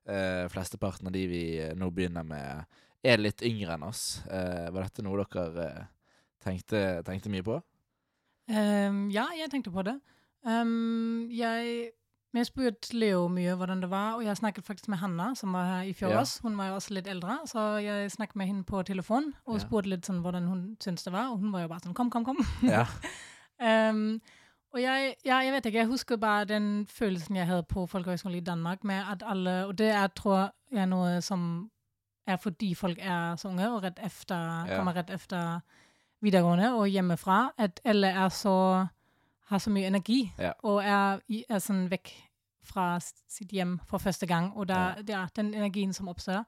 Eh, 0.08 0.48
flesteparten 0.48 1.06
av 1.06 1.12
de 1.12 1.26
vi 1.28 1.42
eh, 1.60 1.74
nå 1.76 1.90
begynner 1.92 2.24
med, 2.24 2.64
er 3.04 3.20
litt 3.20 3.42
yngre 3.44 3.76
enn 3.76 3.84
oss. 3.86 4.22
Uh, 4.26 4.72
var 4.74 4.88
dette 4.88 5.04
noe 5.06 5.20
dere 5.20 5.68
uh, 5.68 5.84
tenkte, 6.42 6.80
tenkte 7.06 7.30
mye 7.30 7.44
på? 7.46 7.58
Um, 8.48 9.04
ja, 9.12 9.28
jeg 9.36 9.52
tenkte 9.52 9.70
på 9.70 9.84
det. 9.86 9.94
Um, 10.42 11.28
jeg, 11.30 11.92
jeg 12.34 12.48
spurte 12.48 12.96
Leo 12.96 13.28
mye 13.30 13.54
hvordan 13.58 13.84
det 13.84 13.90
var, 13.92 14.16
og 14.16 14.24
jeg 14.24 14.40
snakket 14.40 14.66
faktisk 14.66 14.88
med 14.90 15.02
Hanna, 15.02 15.28
som 15.38 15.52
var 15.54 15.68
her 15.74 15.90
i 15.90 15.94
fjor 15.94 16.16
Ja. 16.16 16.24
Hun 16.42 16.56
var 16.58 16.72
jo 16.72 16.80
også 16.80 16.96
litt 16.96 17.10
eldre, 17.12 17.38
så 17.46 17.68
jeg 17.84 18.10
snakket 18.16 18.40
med 18.40 18.50
henne 18.50 18.64
på 18.66 18.82
telefon 18.88 19.34
og 19.44 19.60
Ja. 19.60 19.62
spurte 19.66 19.92
litt 19.92 20.08
sånn 20.08 20.24
hvordan 20.24 20.48
hun 20.48 20.64
syntes 20.80 21.04
det 21.04 21.12
var, 21.12 21.30
og 21.30 21.38
hun 21.44 21.52
var 21.52 21.66
jo 21.66 21.68
bare 21.68 21.84
sånn 21.84 21.94
kom, 21.94 22.10
kom, 22.10 22.24
kom. 22.24 22.40
Ja. 22.64 22.86
Ehm, 23.58 24.20
og 24.72 24.82
jeg, 24.82 25.14
ja, 25.24 25.36
jeg 25.36 25.52
vet 25.52 25.66
ikke, 25.66 25.78
jeg 25.78 25.86
husker 25.86 26.16
bare 26.16 26.44
den 26.44 26.86
følelsen 26.86 27.36
jeg 27.36 27.46
hadde 27.46 27.62
på 27.62 27.86
Folkehøgskolen 27.86 28.36
i 28.38 28.40
Danmark, 28.44 28.84
med 28.84 28.94
at 29.12 29.22
alle, 29.26 29.66
og 29.66 29.78
det 29.78 29.88
er, 29.90 30.06
tror 30.06 30.50
jeg, 30.72 30.86
noe 30.86 31.20
som 31.24 31.70
er 32.26 32.36
fordi 32.36 32.74
folk 32.74 32.98
er 33.00 33.36
så 33.36 33.48
unge 33.48 33.70
og 33.72 33.82
rett 33.82 33.98
efter, 34.04 34.64
Ja. 34.66 34.76
kommer 34.76 34.96
rett 34.96 35.10
efter 35.10 35.60
videregående 36.20 36.74
og 36.74 36.86
hjemmefra, 36.88 37.50
at 37.58 37.80
alle 37.84 38.06
er 38.08 38.28
så, 38.28 38.86
har 39.46 39.58
så 39.58 39.70
mye 39.70 39.86
energi, 39.86 40.32
Ja. 40.38 40.52
og 40.62 40.82
er, 40.84 41.20
er 41.48 41.58
sånn 41.58 41.88
vekk 41.90 42.10
fra 42.62 42.98
sitt 43.00 43.50
hjem 43.50 43.78
for 43.86 43.98
første 43.98 44.26
gang, 44.26 44.52
og 44.56 44.68
der, 44.68 44.94
det 45.02 45.14
er 45.14 45.26
den 45.36 45.54
energien 45.54 45.92
som 45.92 46.08
oppstår, 46.08 46.44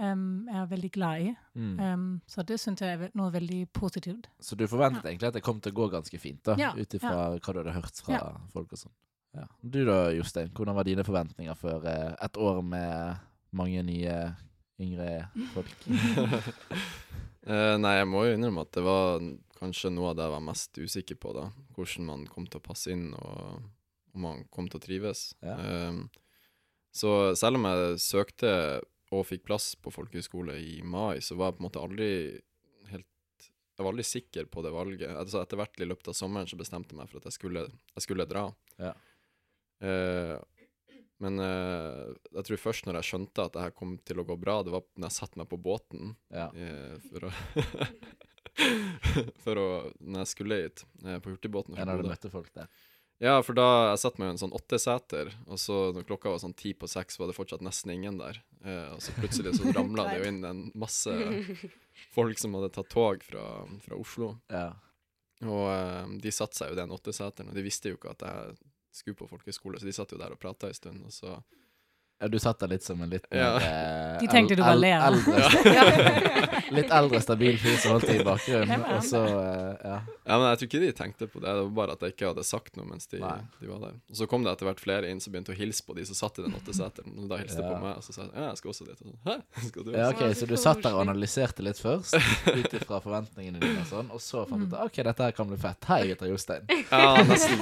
ehm, 0.00 0.48
er 0.48 0.66
veldig 0.70 0.90
glad 0.94 1.20
i. 1.20 1.34
Mm. 1.54 1.72
Um, 1.80 2.20
så 2.26 2.44
det 2.46 2.58
synes 2.60 2.80
jeg 2.80 2.98
er 2.98 3.10
noe 3.18 3.32
veldig 3.34 3.66
positivt. 3.72 4.28
Så 4.40 4.56
du 4.56 4.66
forventet 4.70 5.04
egentlig 5.04 5.28
at 5.28 5.34
det 5.34 5.42
kom 5.44 5.60
til 5.60 5.72
å 5.74 5.78
gå 5.82 5.88
ganske 5.92 6.18
fint, 6.20 6.42
da, 6.44 6.56
Ja, 6.60 6.72
ut 6.76 6.94
ifra 6.94 7.14
hva 7.36 7.52
du 7.52 7.58
hadde 7.62 7.76
hørt 7.76 8.00
fra 8.04 8.14
Ja. 8.14 8.32
folk 8.52 8.72
og 8.72 8.78
sånn? 8.78 8.94
Ja. 9.34 9.46
Du 9.62 9.84
da, 9.88 10.10
Jostein, 10.12 10.50
hvordan 10.52 10.74
var 10.76 10.84
dine 10.84 11.04
forventninger 11.04 11.56
for 11.56 11.86
eh, 11.88 12.14
et 12.20 12.36
år 12.36 12.62
med 12.62 13.16
mange 13.52 13.82
nye, 13.82 14.16
yngre 14.80 15.28
folk? 15.54 15.72
uh, 15.88 17.76
nei, 17.84 17.94
jeg 17.96 18.08
må 18.10 18.26
jo 18.26 18.34
innrømme 18.36 18.66
at 18.66 18.72
det 18.76 18.84
var 18.84 19.22
kanskje 19.62 19.92
noe 19.94 20.10
av 20.10 20.16
det 20.18 20.26
jeg 20.26 20.34
var 20.34 20.44
mest 20.48 20.78
usikker 20.78 21.16
på, 21.22 21.32
da. 21.36 21.46
Hvordan 21.76 22.08
man 22.10 22.26
kom 22.26 22.46
til 22.46 22.60
å 22.60 22.64
passe 22.66 22.90
inn, 22.92 23.12
og 23.14 23.62
om 24.12 24.26
man 24.26 24.44
kom 24.52 24.68
til 24.68 24.80
å 24.80 24.84
trives. 24.84 25.32
Ja. 25.40 25.56
Eh, 25.56 26.02
så 26.92 27.32
selv 27.38 27.56
om 27.56 27.64
jeg 27.70 28.00
søkte 28.04 28.50
og 29.12 29.26
fikk 29.28 29.44
plass 29.48 29.72
på 29.76 29.92
folkehøyskole 29.92 30.56
i 30.58 30.80
mai, 30.82 31.20
så 31.24 31.36
var 31.36 31.50
jeg 31.52 31.58
på 31.58 31.62
en 31.62 31.68
måte 31.68 31.82
aldri 31.84 32.08
helt 32.92 33.08
Jeg 33.76 33.84
var 33.84 33.92
aldri 33.92 34.06
sikker 34.08 34.48
på 34.52 34.62
det 34.64 34.72
valget. 34.74 35.12
Altså 35.16 35.42
Etter 35.42 35.60
hvert 35.60 35.80
i 35.80 35.88
løpet 35.88 36.08
av 36.12 36.16
sommeren 36.16 36.48
så 36.50 36.58
bestemte 36.60 36.92
jeg 36.94 37.00
meg 37.02 37.10
for 37.12 37.20
at 37.22 37.28
jeg 37.30 37.36
skulle, 37.38 37.66
jeg 37.96 38.06
skulle 38.06 38.28
dra. 38.30 38.46
Ja. 38.80 38.94
Eh, 39.82 40.38
Men 41.22 41.38
eh, 41.38 42.08
jeg 42.34 42.44
tror 42.48 42.58
først 42.64 42.86
når 42.88 42.96
jeg 42.98 43.08
skjønte 43.12 43.44
at 43.46 43.52
det 43.54 43.62
her 43.62 43.74
kom 43.76 43.92
til 44.02 44.18
å 44.22 44.26
gå 44.26 44.34
bra, 44.42 44.56
det 44.66 44.72
var 44.74 44.82
når 44.96 45.06
jeg 45.10 45.18
satte 45.20 45.38
meg 45.38 45.50
på 45.52 45.60
båten 45.62 46.16
Ja. 46.34 46.48
eh, 46.56 46.96
for 47.10 47.28
å 47.28 47.32
For 49.44 49.58
å 49.60 49.66
Når 50.00 50.24
jeg 50.24 50.30
skulle 50.32 50.58
hit, 50.64 50.82
eh, 51.04 51.18
på 51.22 51.32
hurtigbåten. 51.32 51.76
Ja, 51.78 51.86
når 51.88 52.02
du 52.02 52.08
møtte 52.10 52.30
folk 52.32 52.50
der. 52.56 52.68
Ja, 53.22 53.36
for 53.44 53.54
da 53.54 53.66
jeg 53.92 54.00
satt 54.02 54.16
meg 54.18 54.30
i 54.30 54.34
en 54.34 54.40
sånn 54.40 54.54
åtteseter, 54.56 55.30
og 55.46 55.60
så 55.60 55.92
når 55.94 56.06
klokka 56.08 56.32
var 56.32 56.40
sånn 56.42 56.56
ti 56.58 56.72
på 56.74 56.88
seks, 56.90 57.20
var 57.20 57.30
det 57.30 57.36
fortsatt 57.36 57.62
nesten 57.62 57.92
ingen 57.94 58.18
der. 58.18 58.40
Eh, 58.64 58.88
og 58.94 59.02
så 59.04 59.14
plutselig 59.18 59.54
så 59.58 59.70
ramla 59.76 60.08
det 60.08 60.16
jo 60.22 60.30
inn 60.32 60.40
en 60.48 60.64
masse 60.78 61.12
folk 62.16 62.40
som 62.42 62.56
hadde 62.58 62.72
tatt 62.74 62.90
tog 62.90 63.22
fra, 63.26 63.44
fra 63.84 63.98
Oslo. 63.98 64.32
Ja. 64.50 64.72
Og 65.46 65.66
eh, 65.70 66.18
de 66.24 66.34
satte 66.34 66.58
seg 66.58 66.72
jo 66.72 66.78
i 66.78 66.82
den 66.82 66.94
åtteseteren, 66.94 67.52
og 67.52 67.58
de 67.58 67.66
visste 67.66 67.92
jo 67.92 68.00
ikke 68.00 68.16
at 68.16 68.26
jeg 68.26 68.58
skulle 68.92 69.20
på 69.22 69.30
folkehøyskole, 69.30 69.78
så 69.80 69.88
de 69.88 69.94
satt 69.96 70.12
jo 70.14 70.20
der 70.20 70.34
og 70.34 70.40
prata 70.42 70.68
en 70.68 70.76
stund, 70.76 71.06
og 71.06 71.14
så 71.14 71.38
du 72.28 72.38
satt 72.38 72.58
der 72.62 72.68
litt 72.74 72.82
som 72.86 73.00
en 73.02 73.10
litt 73.10 73.24
Ja. 73.32 73.56
eh, 73.62 74.20
De 74.20 74.28
tenkte 74.30 74.54
du 74.56 74.62
var 74.62 74.76
ler. 74.78 75.00
Litt 76.72 76.88
eldre, 76.94 77.18
stabil 77.20 77.58
fyr 77.60 77.74
som 77.82 77.92
holdt 77.96 78.06
til 78.08 78.20
i 78.22 78.24
bakgrunnen, 78.24 78.70
Ja, 78.86 78.96
og 78.96 79.02
så 79.04 79.18
eh, 79.28 79.72
Ja. 79.84 79.96
Ja, 80.22 80.36
men 80.38 80.44
jeg 80.52 80.58
tror 80.60 80.68
ikke 80.68 80.80
de 80.80 80.90
tenkte 80.96 81.26
på 81.28 81.40
det, 81.42 81.50
det 81.50 81.62
var 81.66 81.72
bare 81.76 81.94
at 81.96 82.04
jeg 82.06 82.14
ikke 82.14 82.28
hadde 82.30 82.44
sagt 82.46 82.76
noe 82.78 82.86
mens 82.88 83.08
de, 83.10 83.18
de 83.18 83.66
var 83.68 83.80
der. 83.82 83.96
Og 84.08 84.16
så 84.20 84.28
kom 84.30 84.44
det 84.46 84.52
etter 84.54 84.68
hvert 84.70 84.80
flere 84.80 85.10
inn 85.10 85.18
som 85.20 85.34
begynte 85.34 85.52
å 85.52 85.56
hilse 85.58 85.82
på 85.84 85.96
de 85.98 86.04
som 86.08 86.16
satt 86.16 86.38
i 86.38 86.44
den 86.46 86.54
åtteseteren, 86.56 87.16
og 87.18 87.26
da 87.32 87.40
hilste 87.42 87.60
Ja. 87.60 87.72
på 87.74 87.80
meg, 87.82 87.98
og 87.98 88.06
så 88.06 88.14
sa 88.14 88.22
jeg 88.28 88.30
ja, 88.38 88.46
jeg 88.52 88.60
skal 88.62 88.70
også 88.72 88.86
dit. 88.86 89.02
Og 89.02 89.10
så, 89.10 89.18
Hæ, 89.26 89.34
skal 89.68 89.84
du 89.84 89.90
Ja, 89.92 90.06
også? 90.06 90.14
ok, 90.30 90.36
Så 90.40 90.48
du 90.48 90.54
satt 90.62 90.82
der 90.86 90.94
og 90.96 91.02
analyserte 91.04 91.66
litt 91.66 91.80
først, 91.82 92.16
ut 92.48 92.76
ifra 92.78 93.00
forventningene 93.04 93.60
dine, 93.60 93.82
og 93.82 93.90
sånn, 93.90 94.08
og 94.14 94.22
så 94.22 94.46
fant 94.48 94.62
du 94.64 94.70
ut 94.70 94.78
OK, 94.86 95.02
dette 95.10 95.26
her 95.28 95.36
kan 95.36 95.50
bli 95.52 95.58
fett. 95.60 95.90
Hei, 95.90 95.98
jeg 96.06 96.14
heter 96.14 96.30
Jostein. 96.32 96.72
Ja, 96.88 97.12
nesten. 97.26 97.58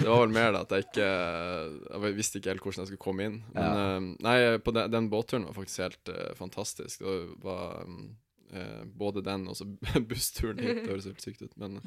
det 0.00 0.08
var 0.10 0.20
vel 0.26 0.34
mer 0.34 0.52
da 0.58 0.64
at 0.66 0.74
jeg 0.76 0.86
ikke 0.90 1.06
Jeg 1.06 2.14
visste 2.18 2.40
ikke 2.42 2.52
helt 2.52 2.62
hvordan 2.66 2.82
jeg 2.84 2.90
skulle 2.90 2.95
komme 3.02 3.24
inn. 3.28 3.40
Men 3.54 3.64
Ja. 3.64 3.96
uh, 3.96 4.06
nei, 4.26 4.36
på 4.58 4.74
den, 4.76 4.90
den 4.90 5.08
båtturen 5.12 5.44
var 5.48 5.56
faktisk 5.56 5.82
helt 5.84 6.08
uh, 6.12 6.34
fantastisk. 6.38 7.00
Det 7.00 7.16
var 7.44 7.82
um, 7.84 8.16
uh, 8.52 8.84
både 8.84 9.22
den 9.26 9.48
og 9.48 9.56
så 9.58 9.66
bussturen 10.10 10.58
hit. 10.62 10.82
Det 10.84 10.90
høres 10.90 11.08
helt 11.10 11.24
sykt 11.24 11.42
ut, 11.46 11.56
men 11.56 11.80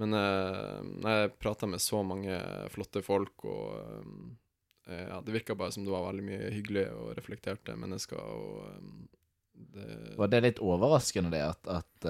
Men 0.00 0.14
jeg 0.16 1.32
prata 1.42 1.66
med 1.68 1.82
så 1.82 1.98
mange 2.06 2.38
flotte 2.72 3.02
folk, 3.04 3.42
og 3.44 3.74
eh, 4.86 5.02
ja, 5.10 5.18
det 5.20 5.34
virka 5.34 5.54
bare 5.54 5.74
som 5.74 5.84
det 5.84 5.92
var 5.92 6.06
veldig 6.06 6.24
mye 6.24 6.52
hyggelige 6.54 6.94
og 6.96 7.10
reflekterte 7.18 7.74
mennesker, 7.76 8.16
og 8.16 8.78
um, 8.78 9.08
det 9.52 10.14
Var 10.16 10.30
det 10.32 10.40
litt 10.46 10.62
overraskende, 10.64 11.34
det, 11.34 11.42
at, 11.44 11.68
at, 11.68 12.08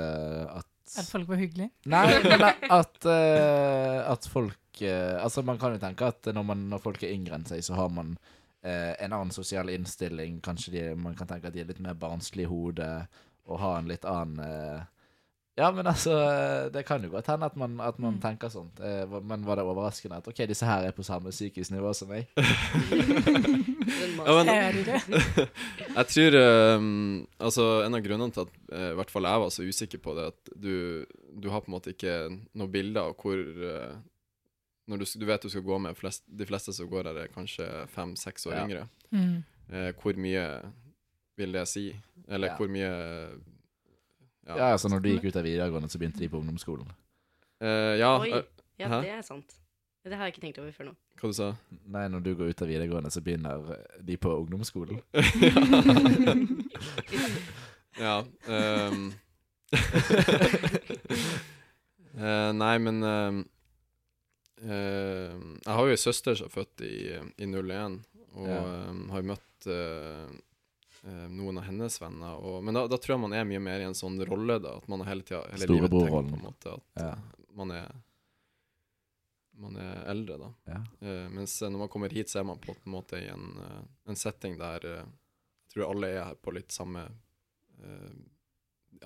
at 0.60 0.70
At 0.98 1.06
folk 1.06 1.28
var 1.30 1.38
hyggelige. 1.38 1.70
Nei, 1.92 2.04
men 2.30 2.42
at, 2.48 2.96
uh, 3.06 4.00
at 4.10 4.26
folk 4.30 4.82
uh, 4.82 5.16
Altså, 5.22 5.44
man 5.46 5.60
kan 5.60 5.76
jo 5.76 5.82
tenke 5.82 6.08
at 6.10 6.30
når, 6.34 6.46
man, 6.46 6.66
når 6.72 6.82
folk 6.82 7.02
er 7.06 7.14
yngre 7.14 7.38
enn 7.38 7.46
seg, 7.46 7.62
så 7.66 7.78
har 7.78 7.92
man 7.94 8.16
uh, 8.18 8.92
en 8.98 9.12
annen 9.12 9.34
sosial 9.34 9.70
innstilling. 9.72 10.40
Kanskje 10.44 10.74
de, 10.74 10.86
man 10.98 11.14
kan 11.18 11.30
tenke 11.30 11.50
at 11.50 11.56
de 11.56 11.62
er 11.62 11.70
litt 11.70 11.82
mer 11.84 11.98
barnslige 11.98 12.48
i 12.48 12.50
hodet 12.50 12.94
og 13.50 13.62
har 13.62 13.78
en 13.80 13.90
litt 13.90 14.04
annen 14.06 14.86
Ja, 15.58 15.70
men 15.74 15.86
altså 15.86 16.70
Det 16.72 16.84
kan 16.86 17.02
jo 17.04 17.10
godt 17.10 17.26
hende 17.26 17.46
at 17.46 17.56
man, 17.56 17.80
at 17.80 17.98
man 17.98 18.14
Mm. 18.14 18.20
tenker 18.22 18.48
sånt. 18.48 18.80
Eh, 18.80 19.20
men 19.22 19.44
var 19.46 19.56
det 19.56 19.64
overraskende 19.64 20.16
at 20.16 20.28
OK, 20.28 20.36
disse 20.48 20.64
her 20.66 20.86
er 20.86 20.90
på 20.96 21.02
samme 21.02 21.30
psykisk 21.30 21.70
nivå 21.74 21.92
som 21.94 22.08
meg? 22.08 22.26
Ja, 24.20 24.44
men-? 24.44 24.46
Jeg 25.96 26.06
tror 26.12 26.36
um, 26.78 27.26
Altså, 27.40 27.64
en 27.86 27.94
av 27.96 28.02
grunnene 28.04 28.32
til 28.34 28.44
at 28.46 28.52
eh, 28.72 28.90
i 28.92 28.96
hvert 28.98 29.10
fall 29.12 29.26
jeg 29.28 29.42
var 29.42 29.52
så 29.54 29.64
usikker 29.66 29.98
på 30.04 30.14
det, 30.18 30.26
at 30.32 30.50
du, 30.60 31.04
du 31.40 31.48
har 31.52 31.60
på 31.64 31.70
en 31.70 31.76
måte 31.76 31.92
ikke 31.94 32.14
noe 32.58 32.68
bilde 32.72 33.00
av 33.02 33.14
hvor 33.20 33.38
uh, 33.40 33.96
Når 34.90 35.02
du, 35.02 35.06
du 35.22 35.26
vet 35.28 35.42
du 35.46 35.48
skal 35.52 35.64
gå 35.66 35.78
med 35.82 35.96
flest, 35.98 36.24
De 36.26 36.46
fleste 36.48 36.72
som 36.76 36.88
går 36.90 37.10
her, 37.10 37.22
er 37.24 37.32
kanskje 37.34 37.66
fem-seks 37.94 38.46
år 38.50 38.56
Ja. 38.58 38.64
yngre. 38.66 38.84
Mm. 39.10 39.40
Uh, 39.70 39.90
hvor 40.02 40.16
mye 40.18 40.44
vil 41.40 41.52
det 41.56 41.66
si? 41.70 41.88
Eller 42.28 42.52
Ja. 42.52 42.56
hvor 42.58 42.68
mye 42.70 42.92
Ja. 44.46 44.56
Ja, 44.70 44.76
så 44.78 44.88
Når 44.88 45.02
du 45.04 45.08
gikk 45.12 45.24
ut 45.30 45.36
av 45.36 45.44
videregående, 45.44 45.88
så 45.92 45.98
begynte 45.98 46.18
de 46.22 46.28
på 46.28 46.38
ungdomsskolen. 46.40 46.88
Uh, 47.62 47.94
ja 48.00 48.14
Oi. 48.20 48.30
eh, 48.32 48.42
Ja, 48.80 48.88
Hæ? 48.88 49.00
det 49.04 49.10
er 49.18 49.22
sant. 49.22 49.56
Det 50.04 50.16
har 50.16 50.24
jeg 50.24 50.32
ikke 50.34 50.40
tenkt 50.46 50.58
over 50.58 50.72
før 50.72 50.84
nå. 50.88 50.92
hva 51.20 51.28
du 51.28 51.32
sa 51.36 51.50
Nei, 51.92 52.06
når 52.08 52.20
du 52.24 52.30
går 52.34 52.48
ut 52.54 52.62
av 52.64 52.68
videregående, 52.70 53.10
så 53.12 53.20
begynner 53.20 53.66
de 54.00 54.16
på 54.16 54.32
ungdomsskolen. 54.40 55.00
Ja. 58.00 58.20
Um. 58.48 59.12
uh, 62.16 62.52
nei, 62.64 62.76
men 62.78 63.02
ehm, 63.04 63.40
Uh, 64.60 65.32
Jeg 65.64 65.72
har 65.72 65.86
jo 65.88 65.92
ei 65.94 65.96
søster 65.96 66.34
som 66.36 66.44
er 66.50 66.52
født 66.52 66.82
i, 66.84 66.96
i 67.40 67.46
01, 67.48 67.94
og 68.36 68.48
Ja. 68.50 68.58
um, 68.90 69.06
har 69.08 69.22
jo 69.22 69.28
møtt 69.30 69.66
eh, 69.72 70.26
noen 71.02 71.58
av 71.58 71.64
hennes 71.64 71.94
venner. 72.02 72.36
Og, 72.44 72.58
men 72.64 72.76
da, 72.76 72.82
da 72.90 72.98
tror 73.00 73.14
jeg 73.14 73.22
man 73.22 73.32
er 73.38 73.46
mye 73.48 73.60
mer 73.64 73.80
i 73.80 73.86
en 73.88 73.96
sånn 73.96 74.18
rolle, 74.28 74.58
da. 74.60 74.76
At 74.80 74.88
man 74.92 75.00
har 75.00 75.12
hele 75.14 75.24
tida 75.24 75.42
hele 75.52 75.68
livet 75.70 75.94
tenkt 75.94 76.12
på 76.12 76.38
en 76.38 76.44
måte 76.44 76.74
at 76.76 77.00
Ja. 77.00 77.10
eh, 77.14 77.46
man 77.56 77.70
er 77.76 77.88
man 79.60 79.76
er 79.76 80.04
eldre, 80.08 80.36
da. 80.40 80.50
Ja. 80.72 80.78
Uh, 81.04 81.26
mens 81.34 81.58
eh, 81.62 81.68
når 81.68 81.82
man 81.84 81.90
kommer 81.92 82.12
hit, 82.12 82.30
så 82.32 82.40
er 82.40 82.46
man 82.48 82.60
på 82.62 82.72
en 82.72 82.92
måte 82.94 83.18
i 83.20 83.26
en, 83.28 83.50
uh, 83.60 83.82
en 84.08 84.16
setting 84.16 84.54
der 84.60 84.86
uh, 84.88 85.02
jeg 85.70 85.74
tror 85.74 85.90
alle 85.92 86.08
er 86.10 86.24
her 86.24 86.38
på 86.42 86.50
litt 86.56 86.72
samme 86.74 87.04
eh, 87.06 88.14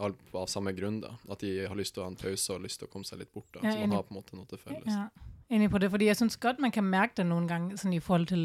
Av 0.01 0.47
samme 0.49 0.73
grunn, 0.73 0.97
da. 1.03 1.11
At 1.31 1.43
de 1.45 1.67
har 1.69 1.77
lyst 1.77 1.93
til 1.95 2.01
å 2.03 2.07
ha 2.07 2.11
en 2.11 2.17
pause 2.19 2.55
og 2.55 2.63
lyst 2.65 2.81
til 2.81 2.89
å 2.89 2.91
komme 2.91 3.05
seg 3.05 3.21
litt 3.21 3.31
bort. 3.35 3.51
da 3.53 3.61
Ja, 3.63 3.75
Så 3.75 3.83
man 3.83 3.93
har 3.99 4.07
på 4.09 4.15
en 4.15 4.19
måte 4.23 4.39
noe 4.39 4.49
til 4.49 4.59
felles. 4.59 4.89
Ja, 4.89 5.05
enig 5.51 5.71
på 5.71 5.79
det, 5.79 5.91
fordi 5.91 6.07
jeg 6.07 6.17
synes 6.17 6.37
godt, 6.37 6.59
man 6.59 6.71
kan 6.71 6.85
mærke 6.85 7.13
det 7.17 7.27
noen 7.27 7.49
ganger 7.49 7.77
sånn 7.77 7.93
i 7.93 8.01
forhold 8.01 8.29
til 8.31 8.45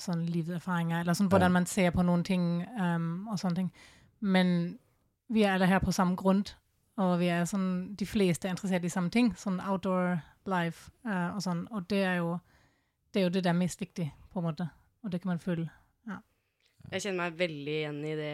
sånn 0.00 0.26
livserfaringer, 0.28 1.00
eller 1.00 1.16
sånn 1.16 1.30
hvordan 1.32 1.52
man 1.52 1.66
ser 1.66 1.90
på 1.94 2.04
noen 2.04 2.24
ting, 2.24 2.64
um, 2.80 3.28
og 3.30 3.38
sånne 3.40 3.62
ting. 3.62 3.70
Men 4.20 4.78
vi 5.32 5.44
er 5.44 5.54
alle 5.54 5.68
her 5.70 5.82
på 5.82 5.92
samme 5.92 6.16
grunn, 6.16 6.44
og 7.00 7.16
vi 7.18 7.30
er 7.32 7.46
sånn 7.50 7.94
de 7.98 8.06
fleste 8.06 8.48
er 8.48 8.54
interesseret 8.54 8.84
i 8.84 8.92
samme 8.92 9.10
ting, 9.10 9.32
sånn 9.38 9.60
outdoor 9.60 10.18
life, 10.50 10.90
uh, 11.08 11.34
og 11.34 11.40
sånn, 11.42 11.64
og 11.72 11.88
det 11.90 12.04
er 12.04 12.20
jo 12.20 12.36
det, 13.14 13.20
er 13.20 13.28
jo 13.28 13.34
det 13.36 13.44
der 13.46 13.54
er 13.54 13.62
mest 13.62 13.80
viktig, 13.80 14.10
på 14.32 14.42
en 14.42 14.48
måte, 14.50 14.68
og 15.02 15.12
det 15.12 15.22
kan 15.22 15.34
man 15.34 15.42
føle. 15.42 15.70
Jeg 16.92 17.02
kjenner 17.02 17.20
meg 17.22 17.38
veldig 17.38 17.74
igjen 17.74 18.00
i 18.06 18.14
det 18.18 18.32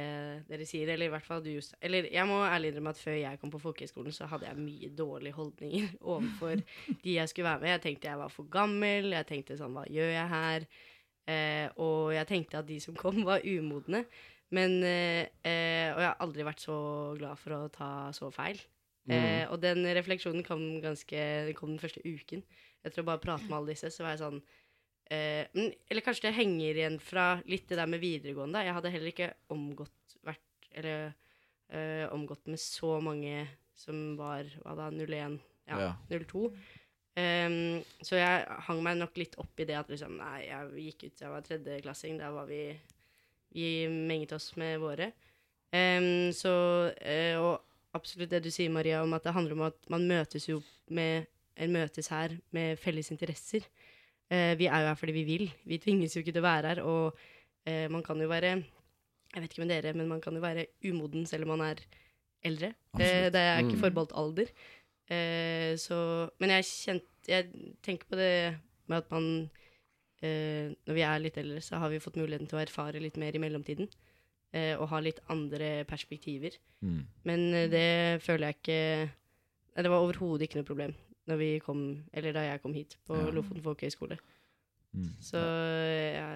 dere 0.50 0.66
sier, 0.68 0.90
eller 0.92 1.08
i 1.08 1.12
hvert 1.12 1.26
fall 1.26 1.42
du, 1.44 1.52
Jostein. 1.54 1.78
Eller 1.86 2.08
jeg 2.10 2.28
må 2.28 2.40
ærlig 2.44 2.72
innrømme 2.72 2.92
at 2.92 3.00
før 3.00 3.16
jeg 3.16 3.40
kom 3.40 3.52
på 3.52 3.60
folkehøyskolen, 3.62 4.14
så 4.14 4.28
hadde 4.30 4.48
jeg 4.48 4.58
mye 4.60 4.90
dårlige 4.98 5.36
holdninger 5.38 5.92
overfor 6.14 6.64
de 7.04 7.14
jeg 7.14 7.30
skulle 7.30 7.48
være 7.48 7.62
med. 7.62 7.74
Jeg 7.76 7.84
tenkte 7.86 8.10
jeg 8.10 8.20
var 8.20 8.34
for 8.34 8.50
gammel, 8.52 9.12
jeg 9.14 9.28
tenkte 9.30 9.58
sånn, 9.60 9.76
hva 9.78 9.86
gjør 9.88 10.12
jeg 10.16 10.32
her? 10.34 10.68
Eh, 11.30 11.66
og 11.80 12.10
jeg 12.16 12.28
tenkte 12.28 12.60
at 12.60 12.68
de 12.68 12.80
som 12.82 12.98
kom, 12.98 13.22
var 13.30 13.46
umodne. 13.46 14.04
Men, 14.50 14.80
eh, 14.82 15.30
eh, 15.46 15.88
og 15.94 16.02
jeg 16.02 16.08
har 16.08 16.20
aldri 16.26 16.46
vært 16.46 16.66
så 16.66 16.76
glad 17.20 17.38
for 17.38 17.54
å 17.54 17.64
ta 17.72 17.90
så 18.16 18.32
feil. 18.34 18.58
Eh, 19.10 19.44
og 19.50 19.58
den 19.62 19.82
refleksjonen 19.96 20.44
kom 20.46 20.62
ganske 20.82 21.20
kom 21.58 21.72
den 21.72 21.82
første 21.82 22.02
uken. 22.04 22.44
Etter 22.86 23.02
å 23.02 23.08
bare 23.08 23.22
prate 23.22 23.48
med 23.48 23.56
alle 23.58 23.72
disse, 23.72 23.90
så 23.90 24.04
var 24.04 24.14
jeg 24.14 24.22
sånn 24.22 24.42
eh, 25.10 25.46
Eller 25.90 26.04
kanskje 26.06 26.28
det 26.28 26.36
henger 26.38 26.78
igjen 26.78 26.98
fra 27.02 27.32
litt 27.50 27.68
det 27.68 27.78
der 27.80 27.90
med 27.90 28.02
videregående. 28.02 28.64
Jeg 28.66 28.76
hadde 28.76 28.92
heller 28.94 29.12
ikke 29.12 29.32
omgått 29.52 30.18
vært 30.26 30.70
Eller 30.70 31.10
eh, 31.70 32.06
omgått 32.14 32.46
med 32.50 32.60
så 32.62 32.98
mange 33.04 33.48
som 33.80 34.14
var 34.18 34.48
hva 34.60 34.76
da, 34.76 34.90
01, 34.92 35.40
ja, 35.70 35.80
Ja. 35.80 35.90
02. 36.10 36.50
Um, 37.20 37.80
så 38.06 38.20
jeg 38.20 38.44
hang 38.68 38.80
meg 38.86 38.94
nok 39.00 39.16
litt 39.18 39.34
opp 39.42 39.58
i 39.60 39.64
det 39.66 39.74
at 39.74 39.88
liksom 39.90 40.14
Nei, 40.20 40.44
jeg 40.46 40.84
gikk 40.84 41.02
ut, 41.08 41.22
jeg 41.24 41.32
var 41.32 41.46
tredjeklassing. 41.46 42.20
Der 42.20 42.34
var 42.34 42.46
vi 42.50 42.78
Vi 43.50 43.88
menget 43.90 44.32
oss 44.32 44.54
med 44.56 44.78
våre. 44.78 45.10
Um, 45.74 46.30
så 46.34 46.52
uh, 46.94 47.36
Og 47.42 47.58
absolutt 47.98 48.30
det 48.30 48.44
du 48.44 48.50
sier, 48.50 48.70
Maria, 48.70 49.02
om 49.02 49.14
at 49.14 49.26
det 49.26 49.34
handler 49.34 49.58
om 49.58 49.66
at 49.66 49.90
man 49.90 50.06
møtes 50.06 50.46
jo 50.48 50.60
med 50.88 51.26
en 51.60 51.72
møtes 51.74 52.08
her 52.08 52.36
med 52.54 52.78
felles 52.78 53.10
interesser. 53.10 53.66
Eh, 54.30 54.54
vi 54.58 54.66
er 54.70 54.80
jo 54.84 54.90
her 54.92 54.98
fordi 54.98 55.12
vi 55.16 55.24
vil. 55.26 55.46
Vi 55.66 55.78
tvinges 55.82 56.14
jo 56.14 56.20
ikke 56.22 56.32
til 56.36 56.42
å 56.42 56.46
være 56.48 56.68
her. 56.74 56.80
Og 56.86 57.18
eh, 57.66 57.88
man 57.90 58.02
kan 58.06 58.20
jo 58.22 58.28
være 58.30 58.52
Jeg 59.34 59.42
vet 59.42 59.52
ikke 59.52 59.62
med 59.64 59.70
dere, 59.70 59.92
men 59.94 60.08
man 60.10 60.20
kan 60.20 60.34
jo 60.34 60.40
være 60.42 60.66
umoden 60.90 61.26
selv 61.26 61.46
om 61.46 61.52
man 61.58 61.60
er 61.68 61.80
eldre. 62.42 62.72
Eh, 62.98 63.28
det 63.30 63.40
er 63.42 63.58
ikke 63.62 63.76
Mm. 63.76 63.82
forbeholdt 63.84 64.12
alder. 64.14 64.48
Eh, 65.10 65.74
så 65.76 66.30
Men 66.40 66.50
jeg 66.50 66.64
kjent, 66.64 67.04
Jeg 67.28 67.50
tenker 67.82 68.06
på 68.10 68.16
det 68.16 68.56
med 68.88 68.96
at 68.98 69.10
man 69.10 69.50
eh, 70.22 70.70
Når 70.86 70.94
vi 70.94 71.00
er 71.02 71.18
litt 71.18 71.36
eldre, 71.38 71.60
så 71.60 71.78
har 71.78 71.88
vi 71.90 71.98
fått 71.98 72.16
muligheten 72.16 72.46
til 72.48 72.58
å 72.58 72.62
erfare 72.62 73.00
litt 73.00 73.16
mer 73.16 73.34
i 73.34 73.38
mellomtiden. 73.38 73.88
Eh, 74.52 74.74
og 74.78 74.88
ha 74.88 74.98
litt 75.00 75.20
andre 75.28 75.84
perspektiver. 75.86 76.56
Mm. 76.82 77.04
Men 77.24 77.50
det 77.70 78.20
føler 78.22 78.48
jeg 78.50 78.56
ikke 78.60 79.10
Det 79.82 79.90
var 79.90 80.02
overhodet 80.02 80.42
ikke 80.48 80.56
noe 80.60 80.66
problem 80.66 80.94
når 81.30 81.38
vi 81.40 81.50
kom, 81.64 81.84
eller 82.12 82.34
da 82.36 82.42
jeg 82.48 82.62
kom 82.62 82.74
hit 82.76 82.96
på 83.06 83.16
Ja. 83.18 83.30
Lofoten 83.34 83.62
folkehøgskole. 83.64 84.18
Mm. 84.92 85.12
Så 85.22 85.38
ja, 85.38 86.28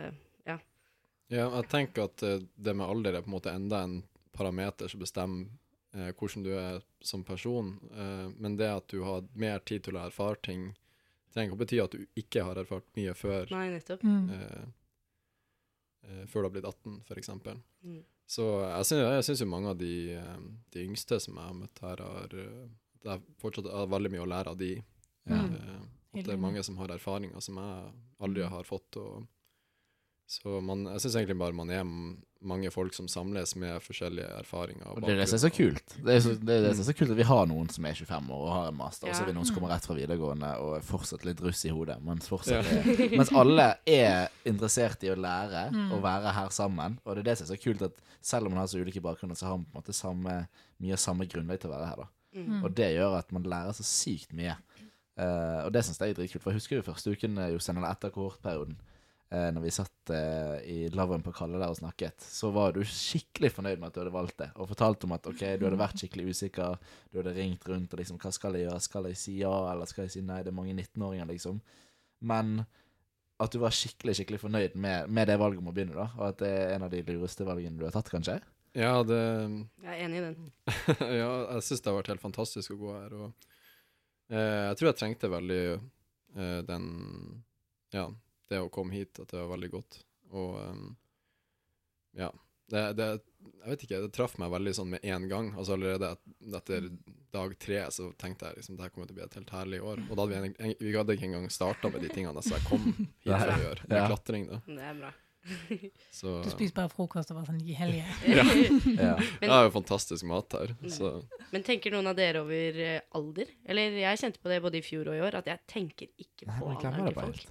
Ja, 1.32 1.48
jeg 1.56 1.68
tenker 1.72 2.04
at 2.04 2.22
eh, 2.22 2.42
det 2.54 2.74
med 2.76 2.86
alder 2.86 3.16
er 3.16 3.22
på 3.24 3.30
en 3.32 3.36
måte 3.38 3.50
enda 3.52 3.80
en 3.82 4.02
parameter 4.36 4.90
som 4.92 5.00
bestemmer 5.00 5.48
eh, 5.96 6.12
hvordan 6.12 6.44
du 6.44 6.50
er 6.54 6.82
som 7.00 7.24
person. 7.24 7.72
Eh, 7.90 8.28
men 8.36 8.56
det 8.60 8.68
at 8.70 8.86
du 8.92 9.00
har 9.02 9.24
mer 9.32 9.58
tid 9.64 9.86
til 9.86 9.96
å 9.96 10.04
erfare 10.06 10.36
ting 10.44 10.68
trenger 11.34 11.50
ikke 11.50 11.58
å 11.58 11.62
bety 11.64 11.80
at 11.82 11.94
du 11.96 12.20
ikke 12.20 12.44
har 12.46 12.60
erfart 12.62 12.86
mye 12.94 13.14
før, 13.18 13.50
Nei, 13.50 13.66
nettopp. 13.74 14.04
Mm. 14.06 14.30
eh, 14.30 14.66
eh, 16.06 16.24
før 16.30 16.44
du 16.44 16.48
har 16.48 16.54
blitt 16.54 16.68
18, 16.70 17.00
for 17.08 17.20
eksempel. 17.20 17.58
Mm. 17.82 18.02
Så 18.34 18.46
jeg 18.62 19.24
syns, 19.26 19.42
jo 19.42 19.48
mange 19.50 19.72
av 19.74 19.80
de, 19.80 19.94
eh, 20.14 20.36
de 20.76 20.84
yngste 20.86 21.18
som 21.20 21.40
jeg 21.40 21.50
har 21.50 21.58
møtt 21.58 21.82
her, 21.84 22.04
har 22.06 22.38
Det 23.04 23.12
er 23.12 23.23
fortsatt 23.42 23.68
har 23.70 23.87
veldig 23.92 24.11
mye 24.14 24.25
å 24.25 24.30
lære 24.32 24.54
av 24.54 24.58
de. 24.61 24.73
Ja. 25.28 25.42
Mm. 25.44 25.54
Eh, 25.61 25.84
at 26.20 26.25
det 26.28 26.34
er 26.37 26.40
mange 26.40 26.62
som 26.64 26.76
har 26.78 26.88
erfaringer 26.94 27.40
som 27.42 27.56
jeg 27.61 27.92
aldri 28.23 28.44
Mm. 28.46 28.50
har 28.54 28.62
fått. 28.68 28.96
Og, 28.96 29.26
så 30.26 30.61
man, 30.64 30.87
jeg 30.88 31.02
syns 31.04 31.16
egentlig 31.20 31.37
bare 31.38 31.52
man 31.52 31.68
er 31.70 31.84
mange 32.44 32.70
folk 32.73 32.94
som 32.96 33.06
samles 33.08 33.54
med 33.61 33.76
forskjellige 33.84 34.28
erfaringer. 34.38 34.87
Og 34.94 35.02
det 35.04 35.11
er 35.12 35.18
det 35.20 35.26
som 35.28 35.37
er 35.37 35.42
så 35.42 35.50
kult. 35.52 35.94
Det 36.04 36.14
er, 36.14 36.20
så, 36.25 36.32
det 36.40 36.54
er 36.54 36.62
det 36.64 36.70
som 36.76 36.84
er 36.84 36.88
så 36.88 36.94
kult 36.96 37.11
at 37.12 37.18
vi 37.18 37.26
har 37.28 37.44
noen 37.50 37.68
som 37.73 37.84
er 37.88 37.94
25 37.99 38.30
år 38.32 38.40
og 38.46 38.52
har 38.54 38.68
en 38.70 38.78
master, 38.78 39.08
og 39.11 39.14
så 39.16 39.23
er 39.25 39.28
vi 39.30 39.34
noen 39.37 39.49
som 39.49 39.56
kommer 39.58 39.73
rett 39.75 39.84
fra 39.88 39.96
videregående 39.99 40.50
og 40.64 40.73
er 40.78 40.87
fortsatt 40.88 41.25
litt 41.28 41.40
russ 41.44 41.64
i 41.68 41.73
hodet, 41.76 41.99
mens, 42.04 42.28
Ja. 42.49 42.61
er, 42.62 42.73
mens 43.20 43.32
alle 43.37 43.68
er 43.87 44.28
interessert 44.49 45.04
i 45.04 45.12
å 45.12 45.16
lære 45.20 45.66
Mm. 45.73 45.92
og 45.92 46.02
være 46.04 46.32
her 46.32 46.49
sammen. 46.56 46.99
Og 47.04 47.16
det 47.16 47.25
er 47.26 47.30
det 47.32 47.38
som 47.38 47.44
er 47.49 47.56
så 47.56 47.62
kult, 47.62 47.82
at 47.82 48.00
selv 48.23 48.46
om 48.46 48.52
man 48.54 48.61
har 48.64 48.68
så 48.73 48.80
ulike 48.80 49.00
bakgrunner, 49.04 49.37
så 49.37 49.46
har 49.50 49.56
man 49.58 49.66
på 49.66 49.76
en 49.76 49.82
måte 49.82 49.92
samme, 49.96 50.49
mye 50.80 50.92
av 50.96 50.99
samme 51.04 51.26
grunnlag 51.28 51.61
til 51.61 51.70
å 51.70 51.75
være 51.76 51.88
her. 51.88 51.96
da. 51.96 52.08
Mm. 52.35 52.64
Og 52.64 52.73
det 52.75 52.91
gjør 52.97 53.19
at 53.21 53.31
man 53.35 53.47
lærer 53.47 53.76
så 53.76 53.87
sykt 53.87 54.35
mye. 54.37 54.57
Uh, 55.14 55.62
og 55.67 55.71
det 55.75 55.85
syns 55.87 56.00
jeg 56.03 56.12
er 56.12 56.19
dritkult. 56.19 56.43
For 56.43 56.53
jeg 56.53 56.61
husker 56.62 56.81
jo 56.81 56.88
første 56.88 57.14
uken 57.14 57.38
eh, 57.38 57.53
Jostein, 57.55 57.79
eller 57.79 57.95
etter 57.95 58.11
kohortperioden, 58.14 58.75
uh, 59.31 59.49
når 59.55 59.62
vi 59.62 59.75
satt 59.76 60.11
uh, 60.11 60.57
i 60.67 60.88
lavvoen 60.95 61.23
på 61.23 61.35
Kalle 61.37 61.61
der 61.62 61.71
og 61.71 61.79
snakket, 61.79 62.25
så 62.26 62.50
var 62.55 62.75
du 62.75 62.83
skikkelig 62.83 63.53
fornøyd 63.55 63.79
med 63.79 63.88
at 63.88 63.95
du 63.95 64.03
hadde 64.03 64.14
valgt 64.17 64.41
det. 64.43 64.50
Og 64.59 64.71
fortalte 64.73 65.07
om 65.07 65.14
at 65.14 65.29
ok, 65.31 65.45
du 65.61 65.69
hadde 65.69 65.81
vært 65.81 66.03
skikkelig 66.03 66.35
usikker, 66.35 66.79
du 67.12 67.21
hadde 67.21 67.37
ringt 67.38 67.69
rundt 67.71 67.95
og 67.95 68.03
liksom 68.03 68.19
Hva 68.23 68.35
skal 68.35 68.59
jeg 68.59 68.67
gjøre? 68.67 68.87
Skal 68.88 69.11
jeg 69.12 69.21
si 69.23 69.37
ja, 69.38 69.55
eller 69.71 69.91
skal 69.91 70.09
jeg 70.09 70.17
si 70.17 70.25
nei? 70.26 70.43
Det 70.43 70.50
er 70.50 70.59
mange 70.59 70.75
19-åringer, 70.75 71.31
liksom. 71.31 71.62
Men 72.25 72.59
at 73.43 73.55
du 73.55 73.61
var 73.62 73.75
skikkelig 73.75 74.17
skikkelig 74.19 74.43
fornøyd 74.43 74.75
med, 74.79 75.11
med 75.11 75.31
det 75.31 75.38
valget 75.38 75.62
om 75.62 75.71
å 75.71 75.76
begynne, 75.76 75.95
da. 75.95 76.11
Og 76.19 76.26
at 76.33 76.43
det 76.43 76.50
er 76.50 76.75
en 76.75 76.87
av 76.87 76.91
de 76.91 77.03
lureste 77.07 77.47
valgene 77.47 77.79
du 77.79 77.87
har 77.87 77.95
tatt, 77.95 78.11
kanskje? 78.11 78.41
Ja, 78.75 78.95
det 79.07 79.19
Jeg 79.85 79.90
er 79.95 80.00
enig 80.04 80.19
i 80.19 80.25
den. 80.25 80.49
ja, 81.21 81.31
jeg 81.54 81.62
syns 81.66 81.83
det 81.85 81.90
har 81.93 81.99
vært 82.00 82.11
helt 82.14 82.25
fantastisk 82.25 82.75
å 82.75 82.78
gå 82.81 82.95
her. 82.97 83.12
Og 83.21 83.47
eh, 84.35 84.62
jeg 84.71 84.78
tror 84.81 84.90
jeg 84.90 84.99
trengte 85.02 85.31
veldig 85.31 85.61
eh, 85.75 86.61
den 86.66 86.88
Ja, 87.95 88.09
det 88.50 88.59
å 88.64 88.71
komme 88.75 88.97
hit, 88.99 89.21
at 89.23 89.31
det 89.31 89.38
var 89.45 89.52
veldig 89.54 89.71
godt. 89.76 90.00
Og 90.35 90.57
um, 90.59 90.88
ja. 92.19 92.33
Det, 92.73 92.81
det 92.97 93.07
Jeg 93.45 93.69
vet 93.69 93.83
ikke, 93.85 93.99
det 94.07 94.12
traff 94.16 94.35
meg 94.40 94.50
veldig 94.50 94.73
sånn 94.75 94.90
med 94.97 95.04
en 95.07 95.26
gang. 95.31 95.50
Altså 95.54 95.76
Allerede 95.76 96.14
etter 96.59 96.87
dag 97.35 97.54
tre 97.61 97.83
så 97.95 98.09
tenkte 98.19 98.49
jeg 98.50 98.59
liksom 98.62 98.78
det 98.78 98.87
her 98.87 98.93
kommer 98.95 99.07
til 99.11 99.14
å 99.14 99.19
bli 99.21 99.25
et 99.26 99.37
helt 99.38 99.52
herlig 99.54 99.81
år. 99.85 100.00
Og 100.09 100.16
da 100.16 100.25
hadde 100.26 100.40
vi, 100.49 100.52
en, 100.64 100.75
vi 100.81 100.95
hadde 100.97 101.14
ikke 101.16 101.28
engang 101.28 101.47
starta 101.52 101.90
med 101.93 102.02
de 102.07 102.11
tingene 102.14 102.43
som 102.43 102.57
jeg 102.57 102.66
kom 102.71 102.88
hit 103.25 103.31
for 103.31 103.52
å 103.54 103.61
gjøre, 103.69 103.87
med 103.90 103.99
Ja. 104.00 104.07
klatring. 104.11 104.49
da 104.50 104.61
Det 104.66 104.81
er 104.90 104.99
bra. 105.02 105.12
Så 106.18 106.38
Du 106.44 106.48
spiser 106.52 106.74
bare 106.76 106.88
frokost 106.92 107.30
og 107.32 107.36
bare 107.38 107.50
sånn 107.50 107.60
i 107.64 107.74
helga. 107.76 108.04
Ja. 108.96 109.14
det 109.40 109.48
er 109.50 109.66
jo 109.66 109.72
fantastisk 109.74 110.24
mat 110.30 110.54
her. 110.56 110.72
Så 110.90 111.10
Men 111.52 111.64
tenker 111.66 111.92
noen 111.94 112.08
av 112.10 112.16
dere 112.18 112.40
over 112.44 112.78
eh, 112.80 113.00
alder? 113.18 113.50
Eller 113.68 113.98
jeg 114.00 114.20
kjente 114.22 114.40
på 114.42 114.48
det 114.52 114.60
både 114.64 114.80
i 114.80 114.84
fjor 114.86 115.10
og 115.12 115.18
i 115.18 115.24
år, 115.26 115.36
at 115.42 115.50
jeg 115.52 115.60
tenker 115.70 116.08
ikke 116.24 116.48
på 116.48 116.70
alderen 116.72 117.04
det 117.04 117.12
til 117.12 117.20
folk. 117.20 117.44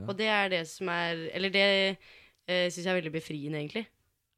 Ja. 0.00 0.06
Og 0.08 0.12
det 0.20 0.28
er 0.32 0.52
det 0.52 0.60
som 0.68 0.88
er 0.92 1.18
Eller 1.36 1.52
det 1.52 1.64
uh, 1.96 2.68
syns 2.72 2.84
jeg 2.84 2.92
er 2.92 3.00
veldig 3.02 3.12
befriende, 3.16 3.58
egentlig. 3.60 3.86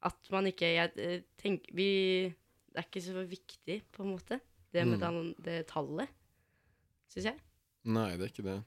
At 0.03 0.33
man 0.35 0.49
ikke 0.51 0.73
Jeg 0.75 0.91
eh, 0.99 1.21
tenker 1.39 1.75
Vi 1.79 1.91
Det 2.33 2.81
er 2.81 2.89
ikke 2.89 3.03
så 3.05 3.23
viktig, 3.29 3.77
på 3.95 4.03
en 4.03 4.15
måte, 4.17 4.41
det 4.73 4.87
med 4.89 4.99
Mm. 4.99 5.03
den, 5.03 5.35
det 5.45 5.67
tallet. 5.71 6.09
Syns 7.13 7.27
jeg. 7.29 7.37
nei, 7.85 8.11
det 8.17 8.25
er 8.25 8.31
ikke 8.33 8.47
det. 8.47 8.61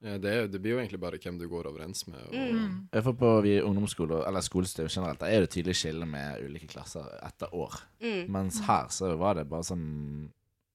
Det, 0.00 0.30
er, 0.32 0.46
det 0.48 0.60
blir 0.64 0.72
jo 0.72 0.78
egentlig 0.80 1.00
bare 1.02 1.18
hvem 1.20 1.36
du 1.36 1.44
går 1.48 1.66
overens 1.68 2.06
med. 2.08 2.20
Og, 2.24 2.34
Mm. 2.40 2.88
Jeg 2.92 3.04
får 3.04 3.14
på 3.20 3.30
vi 3.44 3.54
ungdomsskole, 3.60 4.22
eller 4.26 4.40
skolestyr 4.40 4.88
generelt, 4.88 5.20
der 5.20 5.26
er 5.26 5.40
det 5.44 5.50
tydelig 5.52 5.76
skille 5.76 6.06
med 6.08 6.40
ulike 6.46 6.66
klasser 6.70 7.04
etter 7.26 7.52
år. 7.54 7.76
Mm. 8.00 8.30
Mens 8.32 8.60
her 8.64 8.88
så 8.88 9.12
var 9.20 9.36
det 9.36 9.48
bare 9.50 9.66
sånn 9.68 9.88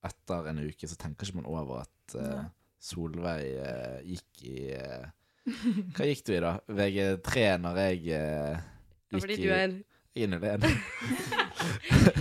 Etter 0.05 0.45
en 0.51 0.59
uke 0.61 0.85
så 0.85 0.93
tenker 1.01 1.25
ikke 1.25 1.39
man 1.39 1.47
over 1.49 1.79
at 1.81 2.13
uh, 2.21 2.43
Solveig 2.77 3.55
uh, 3.57 3.95
gikk 4.05 4.43
i 4.45 4.75
uh, 4.77 5.07
Hva 5.95 6.05
gikk 6.05 6.21
du 6.27 6.35
i, 6.35 6.43
da? 6.43 6.51
VG3 6.69 7.45
når 7.63 7.79
jeg 7.81 7.97
gikk 8.05 9.23
fordi 9.23 9.39
i 9.39 9.47
du 9.47 9.49
er 9.55 9.73
i 10.15 10.25
01. 10.27 10.65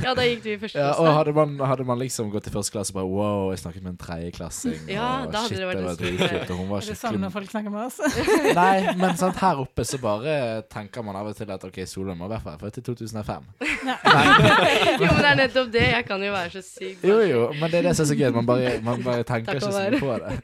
Ja, 0.01 0.15
da 0.17 0.23
gikk 0.25 0.41
du 0.45 0.49
i 0.53 0.57
første 0.59 0.79
Ja, 0.81 0.93
klasse. 0.95 1.03
og 1.03 1.17
hadde 1.19 1.33
man, 1.37 1.51
hadde 1.69 1.85
man 1.87 1.99
liksom 2.01 2.31
gått 2.33 2.47
i 2.49 2.53
første 2.55 2.73
klasse 2.73 2.93
og 2.95 2.97
bare 2.97 3.09
Wow, 3.11 3.51
jeg 3.53 3.61
snakket 3.61 3.83
med 3.85 3.93
en 3.93 3.99
tredjeklassing. 4.01 4.77
Ja, 4.89 5.09
og 5.25 5.33
da 5.35 5.43
hadde 5.45 5.51
shit, 5.53 5.61
det 5.61 5.69
vært 5.69 5.81
det 5.81 5.85
var 5.87 5.99
dritkult, 6.01 6.53
og 6.55 6.61
hun 6.63 6.71
var 6.71 6.85
Er 6.85 6.89
det 6.93 6.97
sånn 7.01 7.19
når 7.21 7.33
folk 7.35 7.51
snakker 7.53 7.75
med 7.75 7.83
oss? 7.85 7.99
Nei, 8.61 8.95
men 9.01 9.19
sant, 9.21 9.39
her 9.43 9.61
oppe 9.65 9.85
så 9.89 10.01
bare 10.03 10.37
tenker 10.73 11.05
man 11.07 11.19
av 11.21 11.29
og 11.33 11.37
til 11.39 11.53
at 11.55 11.67
OK, 11.69 11.81
Solveig 11.91 12.17
må 12.21 12.29
i 12.31 12.33
hvert 12.35 12.47
fall 12.47 12.57
være 12.57 12.65
født 12.71 12.81
i 12.81 12.85
2005. 12.89 13.49
jo, 13.65 15.09
men 15.11 15.21
det 15.21 15.31
er 15.33 15.41
nettopp 15.43 15.73
det. 15.75 15.87
Jeg 15.93 16.09
kan 16.09 16.25
jo 16.29 16.33
være 16.35 16.55
så 16.57 16.63
syk. 16.65 17.05
Jo, 17.05 17.19
jo, 17.29 17.43
men 17.61 17.73
det 17.75 17.83
er 17.83 17.89
det 17.91 17.97
som 17.99 18.07
er 18.07 18.13
så 18.13 18.19
gøy. 18.23 18.31
Man 18.39 18.49
bare, 18.49 18.77
man 18.87 19.05
bare 19.05 19.27
tenker 19.29 19.59
ikke 19.61 19.67
så 19.73 19.85
mye 19.91 20.01
på 20.01 20.17
det. 20.25 20.39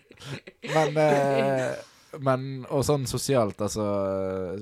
Men, 0.75 1.01
eh, 1.07 1.71
men 2.19 2.65
Og 2.75 2.83
sånn 2.87 3.07
sosialt, 3.07 3.61
altså 3.63 3.85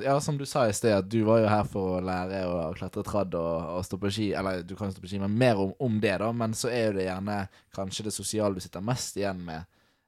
Ja, 0.02 0.18
som 0.20 0.36
du 0.38 0.44
sa 0.48 0.66
i 0.68 0.74
sted, 0.76 0.92
at 0.92 1.08
du 1.08 1.22
var 1.26 1.40
jo 1.42 1.48
her 1.50 1.64
for 1.68 1.96
å 1.96 2.04
lære 2.04 2.42
å 2.48 2.58
klatre 2.76 3.04
tradd 3.06 3.36
og, 3.38 3.78
og 3.78 3.86
stå 3.86 3.98
på 4.02 4.12
ski. 4.12 4.28
Eller 4.36 4.62
du 4.66 4.74
kan 4.78 4.92
stå 4.92 5.02
på 5.02 5.10
ski, 5.10 5.20
men 5.22 5.36
mer 5.38 5.60
om, 5.62 5.72
om 5.84 5.98
det, 6.02 6.16
da. 6.20 6.30
Men 6.36 6.56
så 6.58 6.70
er 6.72 6.88
jo 6.88 6.98
det 6.98 7.08
gjerne 7.08 7.40
kanskje 7.76 8.08
det 8.08 8.14
sosiale 8.16 8.58
du 8.58 8.64
sitter 8.64 8.84
mest 8.84 9.16
igjen 9.20 9.40
med 9.46 9.64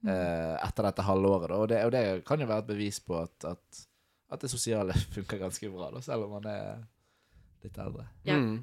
eh, 0.07 0.57
etter 0.61 0.90
dette 0.90 1.07
halvåret. 1.07 1.48
Da. 1.53 1.61
Og, 1.61 1.68
det, 1.72 1.81
og 1.87 1.94
det 1.94 2.05
kan 2.29 2.42
jo 2.42 2.50
være 2.50 2.66
et 2.66 2.72
bevis 2.74 3.00
på 3.05 3.16
at, 3.22 3.48
at, 3.55 3.83
at 4.37 4.44
det 4.44 4.53
sosiale 4.53 4.96
funker 5.16 5.40
ganske 5.40 5.72
bra, 5.72 5.90
da, 5.94 6.05
selv 6.05 6.29
om 6.29 6.37
man 6.38 6.50
er 6.50 6.85
litt 7.64 7.81
eldre. 7.81 8.07
Ja. 8.29 8.37
Mm. 8.37 8.61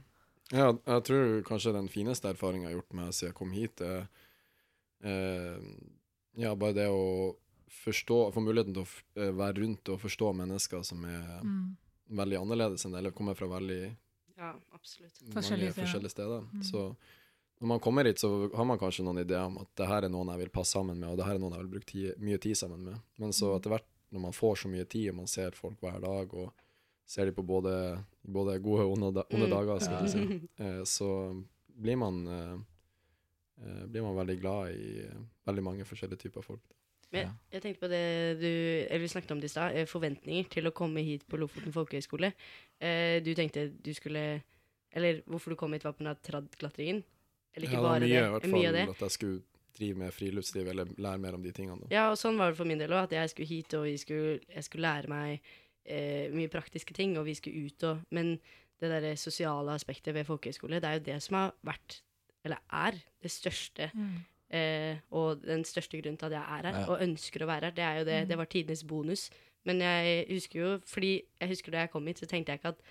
ja, 0.51 0.71
jeg 0.73 1.09
tror 1.09 1.35
kanskje 1.49 1.75
den 1.75 1.89
fineste 1.93 2.31
erfaringen 2.31 2.67
jeg 2.67 2.75
har 2.75 2.79
gjort 2.81 2.97
med 3.01 3.17
siden 3.17 3.31
jeg 3.31 3.39
kom 3.41 3.57
hit, 3.57 3.83
er 3.85 4.07
eh, 5.05 5.67
ja, 6.37 6.53
bare 6.53 6.77
det 6.77 6.87
å 6.93 7.35
forstå, 7.69 8.31
få 8.33 8.41
muligheten 8.43 8.73
til 8.73 8.83
å 8.83 8.87
eh, 9.21 9.31
være 9.35 9.59
rundt 9.61 9.89
og 9.89 9.99
forstå 10.01 10.33
mennesker 10.35 10.83
som 10.83 11.03
er 11.05 11.41
Mm. 11.43 11.75
veldig 12.09 12.37
annerledes 12.41 12.85
enn 12.85 12.91
det, 12.93 12.99
eller 12.99 13.11
kommer 13.11 13.35
fra 13.35 13.47
veldig 13.47 13.95
Ja, 14.37 14.53
mange 14.53 15.33
Forskjellige 15.33 15.71
steder. 15.73 15.85
forskjellige 15.85 16.11
steder. 16.11 16.41
Mm. 16.53 16.63
Så 16.63 16.95
når 17.59 17.67
man 17.67 17.79
kommer 17.79 18.05
hit, 18.05 18.19
så 18.19 18.53
har 18.55 18.65
man 18.65 18.77
kanskje 18.77 19.03
noen 19.03 19.19
ideer 19.25 19.45
om 19.45 19.57
at 19.57 19.67
det 19.75 19.87
her 19.87 20.03
er 20.05 20.09
noen 20.09 20.27
jeg 20.29 20.37
vil 20.39 20.49
passe 20.49 20.71
sammen 20.77 20.97
med, 20.99 21.09
og 21.09 21.17
det 21.17 21.25
her 21.25 21.35
er 21.35 21.39
noen 21.39 21.53
jeg 21.53 21.61
vil 21.65 21.71
bruke 21.73 21.85
tid, 21.89 22.13
mye 22.19 22.37
tid 22.39 22.55
sammen 22.55 22.83
med. 22.85 22.99
Men 23.17 23.31
så 23.31 23.49
Mm. 23.51 23.57
etter 23.59 23.69
hvert, 23.69 23.87
når 24.11 24.19
man 24.21 24.31
får 24.31 24.55
så 24.55 24.69
mye 24.69 24.85
tid, 24.87 25.09
og 25.09 25.15
man 25.15 25.27
ser 25.27 25.51
folk 25.51 25.79
hver 25.81 25.99
dag, 25.99 26.33
og 26.33 26.53
ser 27.05 27.25
de 27.25 27.31
på 27.31 27.43
både, 27.45 28.03
både 28.25 28.61
gode 28.61 28.85
og 28.85 28.91
onde, 28.97 29.23
onde 29.33 29.47
Mm. 29.47 29.49
dager, 29.49 29.79
skal 29.79 30.05
jeg 30.05 30.09
si, 30.11 30.49
eh, 30.59 30.83
så 30.83 31.43
blir 31.81 31.97
man, 31.97 32.27
eh, 32.27 33.85
blir 33.87 34.01
man 34.03 34.15
veldig 34.15 34.39
glad 34.39 34.69
i 34.75 35.09
veldig 35.47 35.63
mange 35.63 35.83
forskjellige 35.83 36.19
typer 36.19 36.41
folk. 36.43 36.61
Men 37.11 37.29
jeg 37.53 37.61
tenkte 37.63 37.79
på 37.85 37.89
det 37.91 38.39
du 38.41 38.47
eller 38.89 38.99
vi 38.99 39.07
snakket 39.07 39.31
om 39.31 39.39
det 39.39 39.47
i 39.47 39.53
stad. 39.53 39.75
eh, 39.75 39.85
Forventninger 39.87 40.49
til 40.51 40.67
å 40.67 40.73
komme 40.75 40.99
hit 41.05 41.23
på 41.29 41.37
Lofoten 41.39 41.71
folkehøgskole. 41.73 42.33
Eh, 42.81 43.19
du 43.23 43.33
tenkte 43.33 43.69
du 43.83 43.93
skulle 43.93 44.41
Eller 44.91 45.21
hvorfor 45.27 45.49
du 45.51 45.55
kom 45.55 45.73
hit, 45.73 45.83
var 45.83 45.93
på 45.93 46.03
den 46.03 46.15
tradd-klatringen? 46.23 47.03
Eller 47.55 47.67
ikke 47.67 47.77
Ja, 47.77 47.81
det 47.81 47.87
bare 47.89 47.99
mye, 47.99 48.07
det. 48.07 48.17
i 48.17 48.31
hvert 48.31 48.47
Mye 48.51 48.67
av 48.67 48.73
det. 48.73 48.89
at 48.89 48.99
jeg 48.99 49.11
skulle 49.11 49.41
drive 49.77 49.97
med 49.97 50.13
friluftsliv, 50.13 50.67
eller 50.67 50.85
lære 50.97 51.19
mer 51.19 51.33
om 51.35 51.43
de 51.43 51.51
tingene. 51.51 51.81
Da. 51.81 51.87
Ja, 51.91 52.09
og 52.11 52.17
sånn 52.17 52.37
var 52.37 52.49
det 52.51 52.57
for 52.57 52.65
min 52.65 52.79
del 52.79 52.89
òg. 52.89 53.03
At 53.03 53.11
jeg 53.11 53.29
skulle 53.29 53.47
hit, 53.47 53.73
og 53.73 53.85
jeg 53.85 53.99
skulle, 53.99 54.39
jeg 54.53 54.63
skulle 54.63 54.87
lære 54.87 55.07
meg 55.11 55.41
eh, 55.85 56.31
mye 56.33 56.49
praktiske 56.49 56.93
ting, 56.93 57.17
og 57.17 57.25
vi 57.25 57.35
skulle 57.35 57.67
ut 57.67 57.83
og 57.83 57.99
Men 58.11 58.39
det 58.79 58.89
derre 58.89 59.15
sosiale 59.17 59.71
aspektet 59.73 60.13
ved 60.13 60.25
folkehøyskole, 60.25 60.79
det 60.81 60.83
er 60.89 60.93
jo 60.99 61.05
det 61.11 61.21
som 61.23 61.35
har 61.35 61.53
vært, 61.65 62.01
eller 62.45 62.57
er, 62.71 62.93
det 63.21 63.31
største 63.31 63.91
Mm. 63.93 64.17
Eh, 64.49 64.97
og 65.11 65.41
den 65.43 65.63
største 65.67 65.99
grunnen 66.01 66.17
til 66.17 66.25
at 66.29 66.31
jeg 66.37 66.41
er 66.41 66.67
her, 66.71 66.79
Ja. 66.79 66.85
og 66.87 67.01
ønsker 67.03 67.43
å 67.43 67.47
være 67.49 67.65
her, 67.67 67.71
det 67.75 67.83
er 67.83 67.97
jo 67.99 68.05
det. 68.05 68.19
Mm. 68.23 68.27
Det 68.29 68.37
var 68.37 68.45
tidenes 68.45 68.83
bonus. 68.87 69.29
Men 69.65 69.79
jeg 69.83 70.25
husker 70.29 70.59
jo 70.61 70.79
Fordi 70.87 71.21
jeg 71.41 71.49
husker 71.49 71.71
da 71.71 71.77
jeg 71.83 71.91
kom 71.91 72.05
hit, 72.07 72.19
så 72.19 72.25
tenkte 72.29 72.51
jeg 72.53 72.59
ikke 72.61 72.69
at 72.69 72.81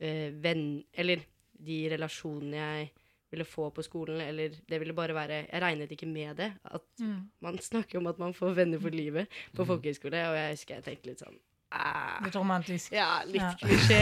eh, 0.00 0.30
venn... 0.32 0.84
Eller 0.94 1.20
de 1.58 1.88
relasjonene 1.90 2.54
jeg 2.56 2.90
ville 3.30 3.44
få 3.44 3.66
på 3.74 3.82
skolen, 3.84 4.20
eller 4.24 4.48
det 4.70 4.78
ville 4.80 4.94
bare 4.94 5.12
være 5.12 5.42
Jeg 5.50 5.60
regnet 5.60 5.90
ikke 5.92 6.06
med 6.08 6.36
det. 6.36 6.52
At 6.64 6.80
Mm. 7.00 7.28
man 7.42 7.58
snakker 7.58 7.98
om 7.98 8.06
at 8.06 8.18
man 8.18 8.32
får 8.32 8.54
venner 8.54 8.78
for 8.80 8.88
livet 8.90 9.26
på 9.54 9.62
mm. 9.64 9.66
folkehøyskole, 9.66 10.22
og 10.30 10.36
jeg 10.36 10.50
husker 10.56 10.74
jeg 10.74 10.84
tenkte 10.84 11.06
litt 11.10 11.18
sånn 11.20 11.36
ah, 11.72 12.22
Litt 12.24 12.34
romantisk. 12.36 12.92
Ja, 12.92 13.22
litt 13.26 13.42
Ja. 13.42 13.52
klisjé. 13.60 14.00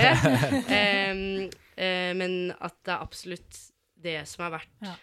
Eh, 1.76 2.14
men 2.16 2.52
at 2.60 2.74
det 2.86 2.92
er 2.94 3.02
absolutt 3.04 3.58
det 4.00 4.26
som 4.28 4.44
har 4.46 4.54
vært 4.60 4.68
Ja. 4.82 4.94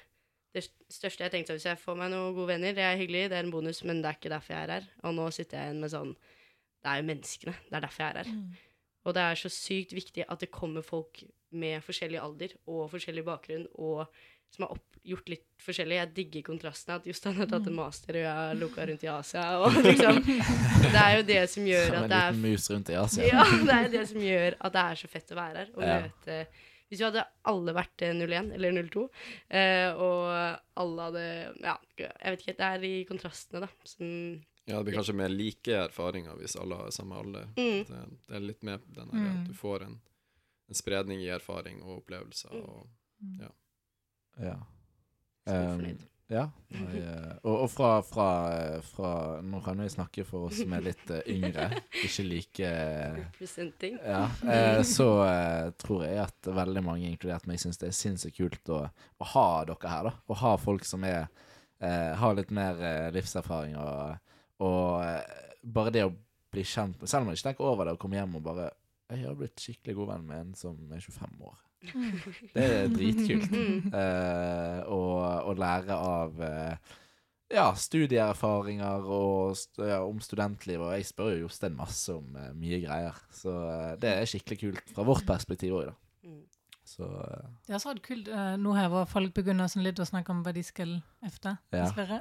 Det 0.54 0.64
største 0.94 1.24
jeg 1.26 1.32
tenkte. 1.34 1.56
Hvis 1.58 1.66
jeg 1.66 1.80
får 1.82 1.96
meg 1.98 2.12
noen 2.14 2.36
gode 2.38 2.52
venner, 2.54 2.76
det 2.78 2.84
er 2.86 3.00
hyggelig, 3.00 3.26
det 3.32 3.38
er 3.40 3.48
en 3.48 3.52
bonus, 3.54 3.84
men 3.84 4.02
det 4.04 4.12
er 4.12 4.20
ikke 4.20 4.34
derfor 4.34 4.54
jeg 4.54 4.68
er 4.68 4.74
her. 4.78 4.90
Og 5.04 5.16
nå 5.18 5.30
sitter 5.34 5.58
jeg 5.60 5.72
igjen 5.72 5.82
med 5.82 5.94
sånn 5.94 6.14
Det 6.84 6.92
er 6.92 7.00
jo 7.00 7.08
menneskene. 7.10 7.54
Det 7.70 7.78
er 7.80 7.86
derfor 7.88 8.04
jeg 8.04 8.12
er 8.14 8.22
her. 8.24 8.32
Mm. 8.36 8.62
Og 9.04 9.14
det 9.18 9.24
er 9.24 9.40
så 9.40 9.50
sykt 9.52 9.94
viktig 9.96 10.26
at 10.30 10.40
det 10.44 10.52
kommer 10.52 10.84
folk 10.86 11.24
med 11.54 11.84
forskjellig 11.86 12.20
alder 12.22 12.54
og 12.68 12.88
forskjellig 12.94 13.24
bakgrunn 13.28 13.66
og 13.76 14.06
som 14.54 14.64
har 14.68 14.76
opp, 14.76 14.84
gjort 15.04 15.30
litt 15.34 15.46
forskjellig. 15.66 15.96
Jeg 15.98 16.12
digger 16.14 16.44
kontrastene. 16.46 17.00
At 17.00 17.08
Jostein 17.10 17.40
har 17.40 17.48
tatt 17.50 17.66
en 17.68 17.74
master, 17.76 18.20
og 18.20 18.22
jeg 18.22 18.36
har 18.38 18.60
lukka 18.60 18.86
rundt 18.86 19.04
i 19.04 19.10
Asia. 19.10 19.46
Og 19.66 19.80
liksom, 19.88 20.20
det 20.24 21.00
er 21.02 21.16
jo 21.18 21.24
det 21.32 21.40
som 21.50 21.66
gjør 21.72 21.88
Som 21.90 21.98
at 22.04 22.12
det 22.12 22.20
er 22.20 22.36
liten 22.38 22.46
mus 22.52 22.68
rundt 22.70 22.92
i 22.94 23.00
Asia. 23.02 23.26
ja, 23.32 23.46
det 23.66 23.78
er 23.80 23.90
det 23.96 24.04
som 24.12 24.22
gjør 24.22 24.58
at 24.60 24.76
det 24.78 24.84
er 24.84 25.02
så 25.02 25.10
fett 25.16 25.34
å 25.34 25.40
være 25.40 25.64
her. 25.64 25.74
Og 25.74 25.84
Ja. 25.88 25.98
møte 26.06 26.38
Hvis 26.94 27.02
vi 27.02 27.08
hadde 27.08 27.24
alle 27.50 27.74
vært 27.74 28.04
eh, 28.06 28.14
01 28.14 28.52
eller 28.54 28.84
02, 28.86 29.04
eh, 29.50 29.90
og 29.98 30.60
alle 30.78 31.08
hadde 31.10 31.24
Ja, 31.64 31.74
jeg 31.98 32.36
vet 32.36 32.44
ikke. 32.46 32.58
Det 32.60 32.68
er 32.70 32.86
i 32.86 32.94
kontrastene, 33.10 33.64
da, 33.66 33.70
som 33.90 34.12
Ja, 34.68 34.78
det 34.78 34.86
blir 34.86 34.96
kanskje 35.00 35.16
mer 35.18 35.34
like 35.34 35.74
erfaringer 35.90 36.38
hvis 36.40 36.54
alle 36.62 36.78
har 36.80 36.92
samme 36.96 37.18
alder. 37.20 37.50
mm, 37.58 37.82
Det, 37.90 38.04
det 38.30 38.36
er 38.38 38.46
litt 38.46 38.62
med 38.64 38.86
den 38.94 39.10
her, 39.10 39.20
Mm. 39.26 39.42
at 39.42 39.48
du 39.50 39.54
får 39.58 39.84
en, 39.90 39.98
en 40.70 40.76
spredning 40.78 41.20
i 41.26 41.28
erfaring 41.34 41.82
og 41.84 41.98
opplevelser. 42.06 42.54
Mm. 42.54 42.70
Og, 42.70 42.88
Ja. 44.40 44.58
så 45.46 45.58
Um. 45.76 45.98
Ja. 46.34 46.44
Og, 46.74 46.96
eh, 46.98 47.34
og, 47.44 47.54
og 47.54 47.70
fra, 47.70 47.90
fra, 48.06 48.28
eh, 48.58 48.86
fra 48.88 49.12
Nå 49.46 49.60
kan 49.66 49.80
vi 49.82 49.90
snakke 49.94 50.26
for 50.26 50.48
oss 50.50 50.58
som 50.62 50.74
er 50.74 50.86
litt 50.88 51.12
eh, 51.14 51.28
yngre, 51.36 51.68
ikke 52.02 52.26
like 52.26 52.72
Representing. 53.20 54.00
Ja, 54.02 54.26
så 54.88 55.08
tror 55.80 56.06
jeg 56.08 56.22
at 56.24 56.50
veldig 56.50 56.84
mange, 56.86 57.10
inkludert 57.10 57.48
meg, 57.50 57.62
syns 57.62 57.82
det 57.82 57.92
er 57.92 57.98
sinnssykt 57.98 58.40
kult 58.40 58.74
å, 58.74 58.84
å 58.90 59.30
ha 59.36 59.48
dere 59.70 59.94
her. 59.94 60.10
da 60.10 60.16
Å 60.34 60.40
ha 60.44 60.54
folk 60.62 60.88
som 60.88 61.06
er 61.08 61.28
har 61.84 62.36
litt 62.38 62.52
mer 62.56 62.78
livserfaring 63.12 63.74
og, 63.76 64.14
og 64.64 65.66
bare 65.76 65.92
det 65.92 66.06
å 66.06 66.14
bli 66.54 66.64
kjent 66.64 66.96
med 67.02 67.12
Selv 67.12 67.26
om 67.26 67.28
man 67.28 67.36
ikke 67.36 67.50
tenker 67.50 67.68
over 67.68 67.90
det, 67.90 67.96
å 67.98 68.00
komme 68.00 68.16
hjem 68.16 68.38
og 68.40 68.46
bare 68.46 68.70
Jeg 69.12 69.26
har 69.26 69.36
blitt 69.36 69.60
skikkelig 69.60 69.98
god 69.98 70.12
venn 70.14 70.24
med 70.30 70.40
en 70.40 70.54
som 70.56 70.78
er 70.96 71.04
25 71.04 71.44
år. 71.44 71.58
Det 72.54 72.66
er 72.66 72.92
dritkult. 72.92 73.50
å 73.54 73.64
Eh, 73.94 74.80
og 75.44 75.58
lære 75.60 75.98
av 75.98 76.40
uh, 76.40 76.94
ja, 77.54 77.68
studieerfaringer 77.78 79.10
og 79.14 79.58
st 79.60 79.84
ja, 79.84 80.00
om 80.06 80.22
studentlivet. 80.24 80.86
Og 80.88 80.96
jeg 80.96 81.10
spør 81.10 81.34
jo 81.36 81.44
Jostein 81.46 81.76
masse 81.78 82.16
om 82.16 82.38
uh, 82.38 82.52
mye 82.58 82.80
greier. 82.86 83.20
Så 83.36 83.54
det 84.02 84.16
er 84.16 84.30
skikkelig 84.30 84.62
kult 84.64 84.96
fra 84.96 85.08
vårt 85.08 85.28
perspektiv 85.30 85.78
òg, 85.82 85.92
da. 85.92 85.98
Så 86.86 87.06
uh, 87.08 87.44
Det 87.64 87.72
er 87.72 87.78
også 87.78 87.94
ret 87.94 88.02
kult 88.04 88.28
uh, 88.28 88.56
nå 88.60 88.74
her 88.76 88.90
hvor 88.92 89.06
folk 89.08 89.34
begynner 89.36 89.70
sånn 89.72 89.86
litt 89.86 90.02
å 90.04 90.08
snakke 90.08 90.34
om 90.34 90.42
hva 90.44 90.52
de 90.56 90.64
skal 90.66 90.98
efter. 91.24 91.56
Ja. 91.72 91.86
dessverre. 91.86 92.20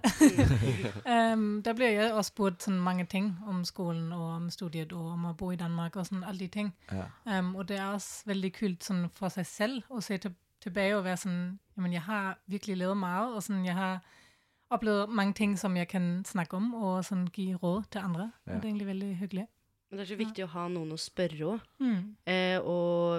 um, 1.35 1.61
da 1.67 1.75
blir 1.77 1.91
jeg 1.97 2.13
også 2.13 2.31
spurt 2.31 2.69
sånn 2.69 2.79
mange 2.83 3.07
ting 3.11 3.33
om 3.51 3.65
skolen 3.69 4.13
og 4.15 4.29
om 4.37 4.47
studiet 4.55 4.95
og 4.95 5.11
om 5.17 5.27
å 5.33 5.35
bo 5.39 5.51
i 5.53 5.59
Danmark 5.61 5.99
og 5.99 6.07
sånn 6.09 6.23
alle 6.23 6.45
de 6.45 6.51
ting. 6.61 6.73
ja. 6.93 7.09
Um, 7.27 7.55
og 7.57 7.67
det 7.69 7.81
er 7.81 7.91
også 7.91 8.31
veldig 8.31 8.53
kult 8.55 8.87
sånn 8.87 9.07
for 9.19 9.35
seg 9.35 9.49
selv 9.49 9.91
å 9.91 10.01
se 10.05 10.19
til, 10.23 10.35
tilbake 10.63 10.97
og 10.99 11.07
være 11.09 11.25
sånn 11.27 11.43
Jamen, 11.73 11.95
jeg 11.95 12.03
har 12.05 12.35
virkelig 12.53 12.75
levd 12.83 12.99
mye, 13.01 13.21
og 13.33 13.41
sånn 13.41 13.63
jeg 13.65 13.73
har 13.73 14.03
opplevd 14.73 15.13
mange 15.17 15.33
ting 15.39 15.55
som 15.57 15.77
jeg 15.77 15.89
kan 15.89 16.09
snakke 16.29 16.59
om, 16.59 16.67
og 16.77 16.99
sånn 17.07 17.23
gi 17.33 17.55
råd 17.57 17.87
til 17.95 18.05
andre. 18.05 18.27
Ja. 18.45 18.53
Og 18.53 18.59
det 18.59 18.67
er 18.67 18.69
egentlig 18.69 18.89
veldig 18.91 19.11
hyggelig. 19.23 19.47
Men 19.93 20.01
det 20.01 20.07
er 20.07 20.15
så 20.15 20.17
viktig 20.23 20.45
å 20.47 20.51
ha 20.55 20.63
noen 20.73 20.95
å 20.95 20.97
spørre 20.97 21.49
òg. 21.53 21.65
Mm. 21.85 22.05
Eh, 22.33 22.69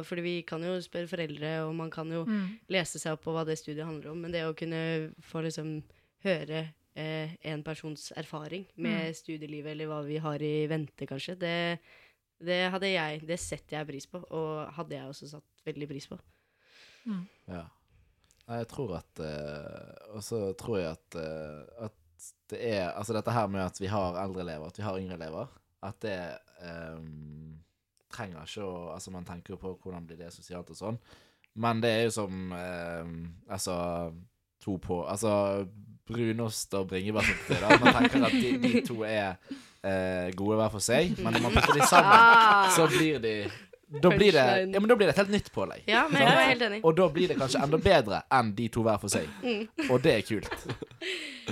fordi 0.09 0.21
vi 0.25 0.31
kan 0.49 0.63
jo 0.65 0.79
spørre 0.81 1.05
foreldre, 1.11 1.51
og 1.67 1.75
man 1.77 1.91
kan 1.93 2.09
jo 2.09 2.23
Mm. 2.25 2.57
lese 2.73 2.97
seg 2.97 3.13
opp 3.13 3.21
på 3.27 3.31
hva 3.35 3.45
det 3.45 3.59
studiet 3.59 3.85
handler 3.85 4.09
om, 4.11 4.17
men 4.21 4.31
det 4.33 4.41
å 4.41 4.55
kunne 4.57 5.13
få 5.21 5.43
liksom 5.45 5.83
høre 6.25 6.73
eh, 6.95 7.29
en 7.45 7.61
persons 7.63 8.11
erfaring 8.17 8.65
med 8.75 9.07
Mm. 9.09 9.13
studielivet, 9.13 9.71
eller 9.71 9.85
hva 9.87 10.01
vi 10.05 10.17
har 10.17 10.37
i 10.41 10.65
vente, 10.67 11.05
kanskje, 11.07 11.37
det, 11.37 11.79
det 12.43 12.71
hadde 12.71 12.89
jeg 12.91 13.25
Det 13.25 13.39
setter 13.39 13.77
jeg 13.77 13.87
pris 13.87 14.05
på, 14.05 14.23
og 14.31 14.71
hadde 14.73 14.91
jeg 14.97 15.07
også 15.09 15.29
satt 15.29 15.43
veldig 15.65 15.87
pris 15.89 16.07
på. 16.07 16.19
Mm. 17.05 17.27
ja. 17.49 17.65
Nei, 18.47 18.57
jeg 18.59 18.67
tror 18.67 18.97
at 18.97 19.19
eh, 19.19 20.15
Og 20.15 20.21
så 20.21 20.53
tror 20.57 20.77
jeg 20.77 20.91
at, 20.91 21.15
eh, 21.15 21.85
at 21.85 21.93
det 22.49 22.59
er 22.75 22.91
Altså 22.91 23.13
dette 23.13 23.31
her 23.31 23.47
med 23.47 23.61
at 23.61 23.79
vi 23.79 23.87
har 23.87 24.15
eldre 24.23 24.41
elever, 24.41 24.67
at 24.67 24.77
vi 24.77 24.83
har 24.83 24.97
yngre 24.99 25.15
elever, 25.15 25.47
at 25.83 25.99
det 26.05 26.17
um, 26.63 27.59
trenger 28.13 28.45
ikke 28.45 28.65
å 28.65 28.73
Altså 28.93 29.11
man 29.13 29.25
tenker 29.27 29.55
jo 29.55 29.61
på 29.61 29.73
hvordan 29.83 30.05
blir 30.07 30.19
det 30.21 30.31
sosialt 30.33 30.69
og 30.73 30.79
sånn, 30.79 30.99
men 31.63 31.81
det 31.83 31.91
er 31.93 32.05
jo 32.07 32.13
som 32.15 32.53
um, 32.53 33.17
Altså 33.49 33.75
to 34.63 34.77
på 34.81 35.03
Altså 35.09 35.33
brunost 36.07 36.73
og 36.75 36.89
bringebærsyltetøy. 36.91 37.61
da. 37.61 37.77
Man 37.79 37.93
tenker 37.95 38.25
at 38.27 38.33
de, 38.35 38.49
de 38.59 38.81
to 38.83 39.03
er 39.07 39.37
uh, 39.39 40.27
gode 40.35 40.57
hver 40.59 40.73
for 40.73 40.83
seg, 40.83 41.13
men 41.23 41.31
når 41.37 41.45
man 41.45 41.55
putter 41.55 41.79
de 41.79 41.87
sammen, 41.87 42.17
Ah! 42.17 42.67
så 42.75 42.89
blir 42.91 43.21
de 43.23 43.35
da 44.01 44.09
blir, 44.09 44.33
det, 44.33 44.73
ja, 44.73 44.79
men 44.79 44.89
da 44.89 44.95
blir 44.97 45.05
det 45.07 45.13
et 45.13 45.19
helt 45.21 45.29
nytt 45.29 45.51
pålegg. 45.53 45.83
Ja, 45.85 46.07
men 46.09 46.23
jeg 46.23 46.33
er 46.33 46.47
helt 46.49 46.63
enig. 46.65 46.79
Og 46.81 46.95
da 46.97 47.05
blir 47.13 47.29
det 47.29 47.35
kanskje 47.37 47.59
enda 47.61 47.77
bedre 47.77 48.21
enn 48.33 48.49
de 48.57 48.65
to 48.73 48.81
hver 48.85 48.97
for 49.01 49.13
seg. 49.13 49.27
Mm. 49.45 49.67
Og 49.85 49.99
det 50.01 50.15
er 50.15 50.23
kult. 50.25 50.55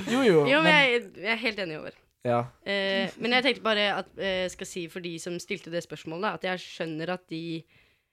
Jo, 0.09 0.23
jo. 0.25 0.39
Jo, 0.49 0.61
men 0.63 0.71
men, 0.71 0.73
jeg, 0.73 1.03
jeg 1.21 1.31
er 1.35 1.41
helt 1.43 1.59
enig 1.67 1.77
over. 1.77 1.99
Ja. 2.23 2.39
Eh, 2.65 3.09
men 3.17 3.31
jeg 3.37 3.43
tenkte 3.47 3.63
bare 3.65 3.85
at 3.97 4.09
eh, 4.21 4.47
skal 4.53 4.67
si 4.69 4.87
for 4.91 5.01
de 5.01 5.15
som 5.19 5.37
stilte 5.41 5.71
det 5.73 5.81
spørsmålet, 5.85 6.35
at 6.37 6.43
jeg 6.43 6.59
skjønner 6.65 7.09
at 7.15 7.27
de 7.31 7.63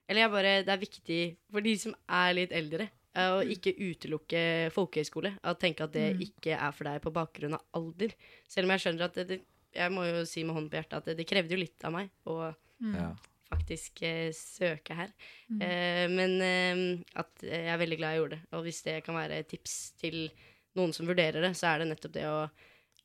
Eller 0.09 0.23
jeg 0.23 0.31
bare 0.33 0.53
Det 0.65 0.73
er 0.73 0.79
viktig 0.81 1.37
for 1.53 1.61
de 1.61 1.75
som 1.77 1.95
er 2.09 2.33
litt 2.33 2.53
eldre, 2.57 2.87
eh, 3.15 3.29
å 3.37 3.43
ikke 3.45 3.75
utelukke 3.77 4.41
folkehøyskole. 4.73 5.35
Å 5.45 5.53
tenke 5.61 5.85
at 5.85 5.93
det 5.93 6.15
Mm. 6.17 6.23
ikke 6.25 6.57
er 6.57 6.73
for 6.73 6.85
deg 6.85 7.03
på 7.03 7.13
bakgrunn 7.13 7.53
av 7.55 7.63
alder. 7.75 8.15
Selv 8.49 8.65
om 8.65 8.71
jeg 8.73 8.81
skjønner 8.87 9.05
at 9.05 9.15
det, 9.15 9.27
det 9.29 9.41
Jeg 9.75 9.93
må 9.93 10.03
jo 10.09 10.25
si 10.25 10.43
med 10.45 10.55
hånden 10.57 10.71
på 10.71 10.79
hjertet 10.81 10.97
at 10.97 11.05
det, 11.05 11.17
det 11.19 11.27
krevde 11.29 11.53
jo 11.53 11.61
litt 11.61 11.85
av 11.85 11.93
meg 11.93 12.09
å 12.27 12.55
Mm. 12.81 12.95
ja. 12.95 13.11
faktisk 13.51 14.03
eh, 14.03 14.31
søke 14.33 14.95
her. 14.97 15.13
Mm. 15.51 15.61
Eh, 15.63 16.09
men 16.09 16.41
eh, 16.41 17.05
at 17.17 17.31
jeg 17.43 17.67
er 17.69 17.79
veldig 17.79 17.99
glad 17.99 18.15
jeg 18.15 18.21
gjorde 18.23 18.31
det. 18.39 18.41
Og 18.53 18.65
hvis 18.65 18.83
det 18.85 19.05
kan 19.05 19.15
være 19.15 19.43
tips 19.47 19.93
til 20.01 20.31
noen 20.75 20.93
som 20.95 21.07
vurderer 21.07 21.41
det, 21.43 21.53
så 21.57 21.75
er 21.75 21.79
det 21.85 21.89
nettopp 21.93 22.13
det 22.17 22.25
å 22.25 22.49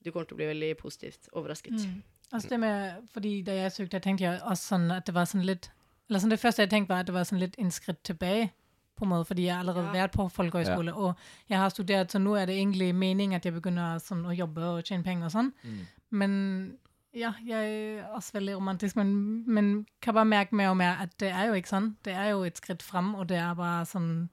Du 0.03 0.11
kommer 0.11 0.25
til 0.27 0.35
å 0.35 0.41
bli 0.41 0.47
veldig 0.51 0.77
positivt 0.77 1.29
overrasket. 1.33 1.73
Mm. 1.73 2.01
Altså 2.33 2.49
det 2.49 2.59
med, 2.59 3.07
fordi 3.13 3.41
Da 3.45 3.53
jeg 3.53 3.71
søkte, 3.71 3.99
tenkte 4.01 4.23
jeg 4.25 4.41
også 4.41 4.75
sånn 4.75 4.91
at 4.91 5.05
det 5.05 5.13
var 5.15 5.25
sånn 5.29 5.45
litt 5.45 5.69
eller 6.09 6.19
sånn 6.19 6.29
Det 6.29 6.39
første 6.39 6.61
jeg 6.61 6.69
tenkte, 6.69 6.89
var 6.93 6.99
at 6.99 7.07
det 7.07 7.13
var 7.15 7.23
sånn 7.23 7.39
litt 7.39 7.55
en 7.59 7.71
skritt 7.71 8.03
tilbake. 8.03 8.51
på 8.95 9.05
en 9.05 9.09
måte, 9.09 9.25
Fordi 9.27 9.45
jeg 9.45 9.55
har 9.55 9.63
allerede 9.63 9.93
Ja. 9.95 10.05
vært 10.05 10.11
på 10.13 10.29
folkehøyskole, 10.29 10.93
og 10.93 11.15
jeg 11.49 11.57
har 11.57 11.69
studert, 11.69 12.11
så 12.11 12.19
nå 12.19 12.35
er 12.39 12.45
det 12.45 12.55
egentlig 12.59 12.93
meningen 12.95 13.35
at 13.35 13.43
jeg 13.45 13.53
begynner 13.53 13.97
sånn, 13.99 14.25
å 14.25 14.35
jobbe 14.37 14.61
og 14.61 14.83
tjene 14.83 15.03
penger 15.03 15.25
og 15.25 15.31
sånn. 15.31 15.53
Mm. 15.63 15.79
Men 16.11 16.77
ja, 17.13 17.33
jeg 17.45 17.99
er 17.99 18.05
også 18.15 18.33
veldig 18.33 18.55
romantisk, 18.55 18.95
men, 18.95 19.43
men 19.47 19.85
kan 20.01 20.13
bare 20.13 20.25
merke 20.25 20.53
mer 20.53 20.69
og 20.69 20.77
mer 20.77 20.97
at 21.01 21.17
det 21.17 21.31
er 21.31 21.47
jo 21.47 21.53
ikke 21.53 21.69
sånn. 21.69 21.95
Det 22.03 22.13
er 22.13 22.29
jo 22.29 22.43
et 22.43 22.55
skritt 22.57 22.81
fram, 22.83 23.15
og 23.15 23.27
det 23.27 23.37
er 23.37 23.53
bare 23.55 23.85
sånn 23.85 24.29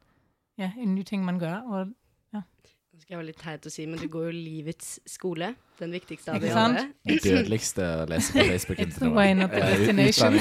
ja, 0.58 0.70
en 0.76 0.94
ny 0.94 1.02
ting 1.04 1.24
man 1.24 1.40
gjør. 1.40 1.62
Og 1.70 1.94
Nå 3.00 3.04
skal 3.06 3.14
jeg 3.14 3.18
være 3.22 3.28
litt 3.30 3.38
teit 3.40 3.64
å 3.64 3.70
si, 3.72 3.84
men 3.88 3.96
du 3.96 4.08
går 4.12 4.26
jo 4.28 4.32
livets 4.36 4.88
skole. 5.08 5.46
Den 5.78 5.94
viktigste 5.96 6.34
av 6.34 6.42
de 6.42 6.50
alle. 6.52 6.82
Det 7.08 7.14
dødeligste 7.24 7.86
å 8.02 8.02
lese 8.10 8.34
på 8.34 8.42
Facebook 8.50 8.82
It's 8.84 8.98
the 9.00 9.08
way, 9.08 9.30
not 9.38 9.54
the 9.54 9.62
Eh, 9.64 9.78
destination. 9.80 10.36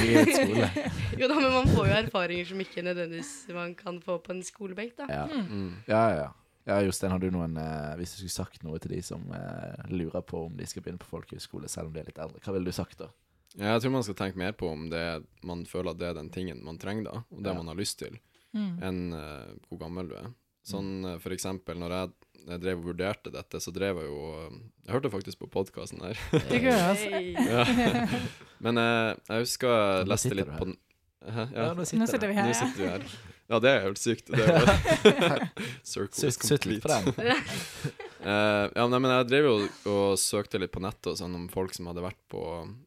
Jo 1.22 1.28
da, 1.30 1.38
men 1.40 1.54
man 1.54 1.70
får 1.72 1.88
jo 1.88 1.94
erfaringer 2.02 2.50
som 2.50 2.60
ikke 2.60 2.84
nødvendigvis 2.84 3.30
man 3.56 3.72
kan 3.78 3.96
få 4.04 4.18
på 4.20 4.34
en 4.34 4.42
skolebenk, 4.44 4.92
da. 4.98 5.06
Ja. 5.08 5.22
Mm. 5.32 5.70
ja, 5.88 6.02
ja. 6.18 6.26
Ja, 6.68 6.76
Jostein, 6.84 7.14
har 7.14 7.22
du 7.24 7.30
noen 7.32 7.56
eh, 7.56 7.94
Hvis 7.96 8.12
du 8.12 8.18
skulle 8.20 8.34
sagt 8.34 8.60
noe 8.68 8.76
til 8.84 8.92
de 8.92 9.00
som 9.08 9.24
eh, 9.32 9.80
lurer 9.88 10.20
på 10.28 10.42
om 10.50 10.58
de 10.60 10.68
skal 10.68 10.84
begynne 10.84 11.00
på 11.00 11.08
folkehøyskole, 11.14 11.70
selv 11.72 11.88
om 11.88 11.96
de 11.96 12.02
er 12.04 12.10
litt 12.12 12.20
eldre, 12.20 12.42
hva 12.44 12.52
ville 12.58 12.68
du 12.68 12.76
sagt 12.76 13.00
da? 13.00 13.08
Ja, 13.56 13.72
jeg 13.72 13.86
tror 13.86 13.96
man 13.96 14.04
skal 14.04 14.18
tenke 14.20 14.38
mer 14.44 14.52
på 14.52 14.68
om 14.68 14.84
det 14.92 15.06
man 15.48 15.64
føler 15.66 15.94
at 15.96 16.02
det 16.04 16.10
er 16.12 16.20
den 16.20 16.28
tingen 16.36 16.60
man 16.68 16.76
trenger, 16.78 17.08
da, 17.08 17.24
og 17.32 17.40
det 17.40 17.54
Ja. 17.54 17.56
man 17.62 17.72
har 17.72 17.80
lyst 17.80 18.02
til, 18.04 18.20
Mm. 18.52 18.70
enn 18.82 19.00
uh, 19.14 19.46
hvor 19.70 19.78
gammel 19.78 20.08
du 20.10 20.14
er. 20.18 20.28
Sånn 20.66 21.04
uh, 21.06 21.18
for 21.22 21.30
eksempel, 21.32 21.78
når 21.78 21.92
jeg, 21.94 22.08
jeg 22.48 22.60
drev 22.62 22.78
og 22.80 22.86
vurderte 22.90 23.32
dette, 23.34 23.60
så 23.60 23.72
drev 23.74 23.98
jeg 24.00 24.08
jo 24.10 24.20
eh, 24.36 24.54
Jeg 24.86 24.94
hørte 24.96 25.10
faktisk 25.12 25.42
på 25.42 25.48
podkasten 25.52 26.00
her. 26.04 26.20
Det 26.50 26.60
gjør 26.62 26.78
jeg 26.78 26.94
også. 26.94 27.10
Hey. 27.10 27.34
ja. 27.34 28.20
Men 28.64 28.80
jeg, 28.80 29.18
jeg 29.28 29.44
husker 29.46 29.74
jeg 29.74 30.08
leste 30.10 30.28
sitter 30.28 30.40
litt 30.42 30.54
på 30.56 30.70
den 30.70 30.78
Ja, 31.26 31.44
Ja, 31.52 31.66
nå 31.76 31.84
Nå 31.84 32.06
sitter 32.08 32.28
vi 32.30 32.38
her. 32.38 32.48
nå 32.48 32.56
sitter 32.56 32.80
vi 32.80 32.88
her. 32.88 33.04
Ja, 33.50 33.58
det 33.58 33.70
er 33.74 33.80
helt 33.82 33.98
sykt. 33.98 34.28
Det 34.30 34.44
er 34.46 35.40
Circle 35.92 36.28
is 36.30 36.38
complete. 36.38 37.00
uh. 37.18 37.90
Eh, 38.20 38.66
ja, 38.76 38.82
nei, 38.84 38.98
men 39.00 39.08
jeg 39.14 39.26
drev 39.30 39.46
jo 39.48 39.52
og 39.88 40.18
søkte 40.20 40.58
litt 40.60 40.68
på 40.74 40.82
nettet 40.84 41.06
og 41.14 41.16
sånn 41.16 41.32
om 41.38 41.46
folk 41.48 41.72
som 41.72 41.86
hadde 41.88 42.02
vært 42.04 42.18
på 42.28 42.42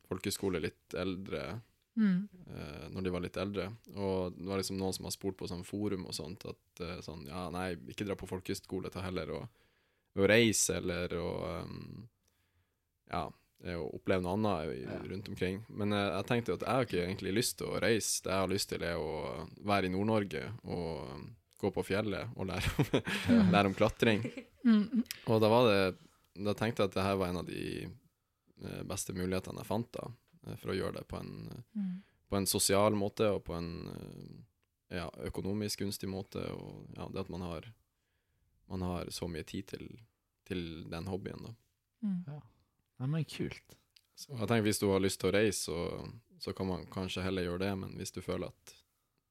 folkeskole 0.05 0.59
litt 0.61 0.93
eldre, 0.93 1.55
Mm. 1.95 2.27
eh, 2.49 2.85
når 2.89 3.03
de 3.05 3.11
var 3.13 3.21
litt 3.21 3.37
eldre. 3.37 3.67
Og 3.93 4.33
det 4.37 4.47
var 4.49 4.57
liksom 4.61 4.79
noen 4.79 4.93
som 4.95 5.05
har 5.05 5.13
spurt 5.13 5.37
på 5.37 5.47
sånn 5.51 5.65
forum 5.67 6.07
og 6.09 6.15
sånt, 6.17 6.45
at 6.49 6.81
uh, 6.81 6.95
sånn, 7.05 7.25
ja, 7.29 7.43
nei, 7.53 7.75
ikke 7.93 8.07
dra 8.07 8.15
på 8.17 8.29
folkehøyskole, 8.29 8.89
ta 8.93 9.03
heller 9.05 9.29
og, 9.37 9.47
og 10.17 10.27
reise, 10.29 10.79
eller 10.79 11.13
å 11.19 11.27
um, 11.63 12.07
ja, 13.13 13.27
eh, 13.63 13.77
å 13.77 13.85
oppleve 13.99 14.25
noe 14.25 14.33
annet 14.39 14.73
i, 14.73 14.81
Ja. 14.87 14.97
rundt 15.11 15.29
omkring. 15.29 15.61
Men 15.69 15.93
uh, 15.93 15.99
jeg 16.17 16.27
tenkte 16.31 16.55
at 16.57 16.65
jeg 16.65 16.73
har 16.79 16.87
ikke 16.89 17.03
egentlig 17.05 17.35
lyst 17.37 17.57
til 17.61 17.69
å 17.69 17.79
reise. 17.83 18.23
Det 18.25 18.33
jeg 18.33 18.41
har 18.45 18.51
lyst 18.55 18.69
til, 18.73 18.83
er 18.89 18.97
å 18.97 19.47
være 19.61 19.85
i 19.89 19.93
Nord-Norge 19.93 20.43
og 20.65 21.13
um, 21.13 21.27
gå 21.61 21.69
på 21.77 21.85
fjellet 21.87 22.33
og 22.35 22.49
lære 22.49 22.73
om, 22.81 22.89
lære 23.55 23.69
om 23.73 23.77
klatring. 23.77 24.25
Mm. 24.63 25.01
Og 25.27 25.41
da 25.43 25.49
var 25.51 25.65
det 25.67 25.79
Da 26.39 26.53
tenkte 26.55 26.85
jeg 26.85 26.87
at 26.87 26.93
det 26.95 27.03
her 27.03 27.17
var 27.19 27.33
en 27.33 27.41
av 27.41 27.49
de 27.49 27.89
beste 28.87 29.11
mulighetene 29.11 29.59
jeg 29.59 29.67
fant 29.67 29.89
da, 29.91 30.05
for 30.61 30.73
å 30.73 30.75
gjøre 30.77 30.99
det 30.99 31.07
på 31.07 31.19
en, 31.19 31.47
eh, 31.51 31.63
Mm. 31.79 32.01
på 32.29 32.35
en 32.37 32.47
sosial 32.49 32.93
måte 32.97 33.27
og 33.35 33.43
på 33.45 33.53
en 33.57 33.69
eh, 34.89 34.97
ja, 34.97 35.09
økonomisk 35.29 35.79
gunstig 35.79 36.09
måte. 36.09 36.43
Og 36.51 36.87
ja, 36.97 37.07
det 37.09 37.19
at 37.25 37.29
man 37.29 37.41
har 37.41 37.73
man 38.69 38.81
har 38.81 39.09
så 39.09 39.27
mye 39.27 39.43
tid 39.43 39.67
til, 39.67 39.87
til 40.47 40.89
den 40.89 41.07
hobbyen. 41.07 41.43
da. 41.43 41.53
Mm. 42.03 42.23
Ja. 42.27 42.41
men 43.07 43.25
kult. 43.25 43.75
Så 44.15 44.29
jeg 44.37 44.47
tenker 44.47 44.63
Hvis 44.63 44.79
du 44.79 44.87
har 44.91 44.99
lyst 44.99 45.19
til 45.19 45.29
å 45.29 45.33
reise, 45.33 45.59
så, 45.65 45.77
så 46.39 46.53
kan 46.53 46.67
man 46.67 46.85
kanskje 46.85 47.23
heller 47.23 47.43
gjøre 47.43 47.59
det, 47.65 47.71
men 47.77 47.95
hvis 47.97 48.11
du 48.13 48.21
føler 48.21 48.47
at 48.47 48.73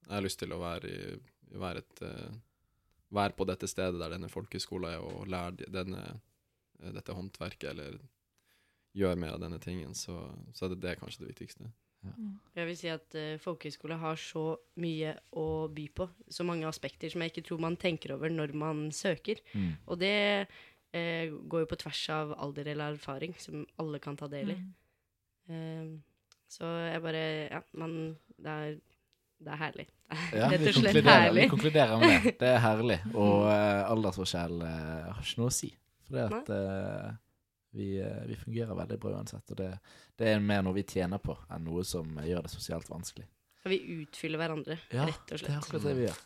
jeg 0.07 0.13
har 0.13 0.21
lyst 0.25 0.39
til 0.39 0.51
å 0.53 0.59
være, 0.59 0.89
i, 0.89 1.57
være, 1.57 1.77
et, 1.83 2.01
eh, 2.03 2.33
være 3.15 3.35
på 3.37 3.45
dette 3.47 3.67
stedet 3.71 3.99
der 4.01 4.09
denne 4.15 4.29
folkehøyskolen 4.29 4.89
er, 4.91 4.99
og 4.99 5.27
lære 5.31 5.69
denne, 5.71 6.01
eh, 6.81 6.91
dette 6.91 7.15
håndverket, 7.15 7.69
eller 7.71 7.99
gjøre 8.97 9.19
mer 9.19 9.35
av 9.35 9.41
denne 9.41 9.59
tingen, 9.61 9.95
så, 9.97 10.19
så 10.53 10.67
er 10.67 10.73
det, 10.73 10.83
det 10.83 10.99
kanskje 11.01 11.25
det 11.25 11.33
viktigste. 11.33 11.69
Ja. 12.03 12.13
Jeg 12.59 12.67
vil 12.67 12.77
si 12.77 12.89
at 12.91 13.15
uh, 13.15 13.39
folkehøyskole 13.41 13.97
har 14.01 14.19
så 14.19 14.43
mye 14.83 15.15
å 15.39 15.47
by 15.73 15.87
på. 15.95 16.07
Så 16.31 16.45
mange 16.47 16.67
aspekter 16.67 17.11
som 17.11 17.23
jeg 17.23 17.33
ikke 17.33 17.45
tror 17.47 17.63
man 17.63 17.79
tenker 17.79 18.15
over 18.17 18.31
når 18.33 18.55
man 18.59 18.85
søker. 18.95 19.39
Mm. 19.55 19.73
Og 19.87 19.99
det 20.01 20.15
uh, 20.43 21.25
går 21.31 21.63
jo 21.63 21.69
på 21.71 21.79
tvers 21.85 22.03
av 22.13 22.33
alder 22.35 22.73
eller 22.73 22.97
erfaring, 22.97 23.35
som 23.39 23.63
alle 23.81 24.01
kan 24.03 24.19
ta 24.19 24.29
del 24.31 24.55
i. 24.55 24.57
Mm. 24.59 24.73
Uh, 25.53 26.33
så 26.53 26.69
jeg 26.85 27.01
bare 27.01 27.21
Ja, 27.49 27.59
man 27.73 28.15
Det 28.37 28.51
er, 28.51 28.75
det 29.39 29.53
er 29.55 29.61
herlig. 29.63 29.87
Ja, 30.35 30.49
Rett 30.51 30.61
vi 30.61 30.69
og 30.69 30.75
slett 30.77 31.07
herlig. 31.07 31.47
vi 31.47 31.49
konkluderer 31.49 31.99
med 31.99 32.27
det. 32.27 32.35
Det 32.39 32.49
er 32.51 32.59
herlig. 32.61 32.99
Og 33.23 33.47
uh, 33.47 33.89
aldersforskjell 33.89 34.61
eh, 34.61 35.07
har 35.07 35.23
ikke 35.23 35.41
noe 35.41 35.49
å 35.49 35.55
si. 35.55 35.71
For 36.03 36.19
det 36.19 36.25
at 36.27 36.51
vi, 37.73 37.87
eh, 38.01 38.23
vi 38.29 38.35
fungerer 38.39 38.75
veldig 38.77 38.99
bra 39.01 39.15
uansett. 39.17 39.49
Og 39.51 39.57
det, 39.59 39.69
det 40.19 40.27
er 40.33 40.39
mer 40.43 40.61
noe 40.65 40.77
vi 40.77 40.83
tjener 40.87 41.21
på, 41.23 41.35
enn 41.51 41.65
noe 41.67 41.83
som 41.87 42.17
gjør 42.23 42.45
det 42.45 42.51
sosialt 42.53 42.89
vanskelig. 42.91 43.25
Og 43.65 43.71
vi 43.71 43.79
utfyller 44.03 44.41
hverandre, 44.41 44.77
Ja, 44.91 45.05
rett 45.07 45.31
og 45.33 45.39
slett. 45.39 45.47
Ja, 45.47 45.47
Det 45.47 45.53
er 45.53 45.61
akkurat 45.63 45.87
det 45.89 45.95
vi 45.99 46.07
gjør. 46.07 46.21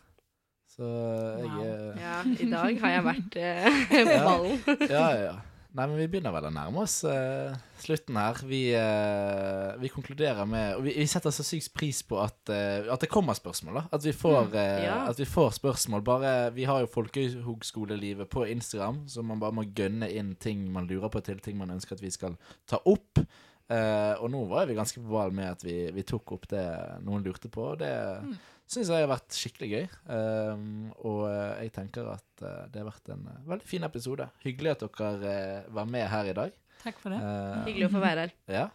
Så 0.78 0.88
eh, 0.88 1.44
jeg 1.44 1.52
Wow. 1.52 1.66
eh, 1.66 2.02
Ja, 2.02 2.16
i 2.46 2.50
dag 2.52 2.82
har 2.84 2.96
jeg 2.96 3.06
vært 3.08 3.38
eh, 3.42 3.78
på 3.92 4.18
ballen. 4.28 4.60
Ja, 4.90 5.06
ja, 5.16 5.22
ja. 5.32 5.36
Nei, 5.78 5.86
men 5.86 6.00
vi 6.00 6.08
begynner 6.10 6.34
vel 6.34 6.48
å 6.48 6.50
nærme 6.50 6.82
oss 6.82 6.96
uh, 7.06 7.54
slutten 7.78 8.18
her. 8.18 8.40
Vi, 8.50 8.62
uh, 8.74 9.76
vi 9.78 9.92
konkluderer 9.94 10.48
med 10.50 10.80
Og 10.80 10.88
vi, 10.88 10.96
vi 10.98 11.06
setter 11.10 11.30
så 11.36 11.46
sykt 11.46 11.70
pris 11.78 12.00
på 12.08 12.18
at, 12.24 12.40
uh, 12.50 12.88
at 12.96 13.04
det 13.04 13.10
kommer 13.14 13.38
spørsmål, 13.38 13.78
da. 13.78 13.84
At 13.94 14.08
vi 14.08 14.16
får, 14.18 14.48
Mm, 14.50 14.58
ja. 14.88 14.96
at 15.12 15.20
vi 15.22 15.28
får 15.30 15.54
spørsmål. 15.60 16.02
Bare, 16.08 16.32
vi 16.56 16.66
har 16.66 16.82
jo 16.82 16.90
Folkehøgskolelivet 16.96 18.30
på 18.34 18.48
Instagram, 18.50 19.04
så 19.08 19.22
man 19.24 19.40
bare 19.44 19.54
må 19.60 19.68
gønne 19.78 20.10
inn 20.18 20.34
ting 20.42 20.66
man 20.74 20.88
lurer 20.90 21.14
på 21.14 21.22
til, 21.24 21.40
ting 21.46 21.58
man 21.62 21.72
ønsker 21.78 21.94
at 21.98 22.02
vi 22.02 22.12
skal 22.16 22.38
ta 22.66 22.80
opp. 22.86 23.22
Og 23.68 24.30
nå 24.32 24.46
var 24.48 24.66
vi 24.70 24.78
ganske 24.78 25.02
på 25.04 25.12
ball 25.12 25.34
med 25.36 25.50
at 25.52 25.64
vi, 25.68 25.76
vi 25.92 26.04
tok 26.08 26.32
opp 26.38 26.46
det 26.54 26.64
noen 27.04 27.26
lurte 27.26 27.50
på. 27.52 27.74
Og 27.76 27.82
det 27.84 27.94
Mm. 28.24 28.38
Syns 28.68 28.90
jeg 28.92 29.04
har 29.06 29.10
vært 29.12 29.36
skikkelig 29.38 29.70
gøy. 29.72 29.86
Um, 30.12 30.90
og 31.08 31.22
eh, 31.30 31.64
jeg 31.66 31.74
tenker 31.78 32.10
at 32.12 32.44
eh, 32.44 32.66
det 32.74 32.82
har 32.84 32.90
vært 32.90 33.14
en 33.16 33.24
eh, 33.32 33.38
veldig 33.54 33.68
fin 33.70 33.88
episode. 33.88 34.28
Hyggelig 34.44 34.74
at 34.76 34.84
dere 35.00 35.38
var 35.78 35.88
med 35.88 36.08
her 36.12 36.32
i 36.34 36.36
dag. 36.36 36.58
Takk 36.84 37.00
for 37.02 37.16
det. 37.16 37.22
Uh, 37.24 37.64
Hyggelig 37.70 37.88
å 37.88 37.94
få 37.96 38.04
være 38.04 38.26
her. 38.28 38.36
Ja. 38.52 38.66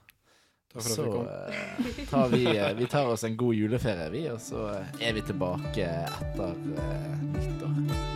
Takk 0.73 0.81
for 0.81 0.89
at 0.89 0.97
Så 0.97 1.05
du 1.05 1.13
kom. 1.13 1.29
eh, 1.29 2.07
tar 2.09 2.33
vi, 2.33 2.43
vi 2.81 2.87
tar 2.97 3.13
oss 3.13 3.27
en 3.29 3.37
god 3.37 3.55
juleferie, 3.61 4.09
vi, 4.15 4.25
og 4.33 4.41
så 4.41 4.65
er 4.99 5.13
vi 5.19 5.27
tilbake 5.29 5.85
etter 6.09 6.57
eh, 6.81 7.13
nyttår. 7.37 8.12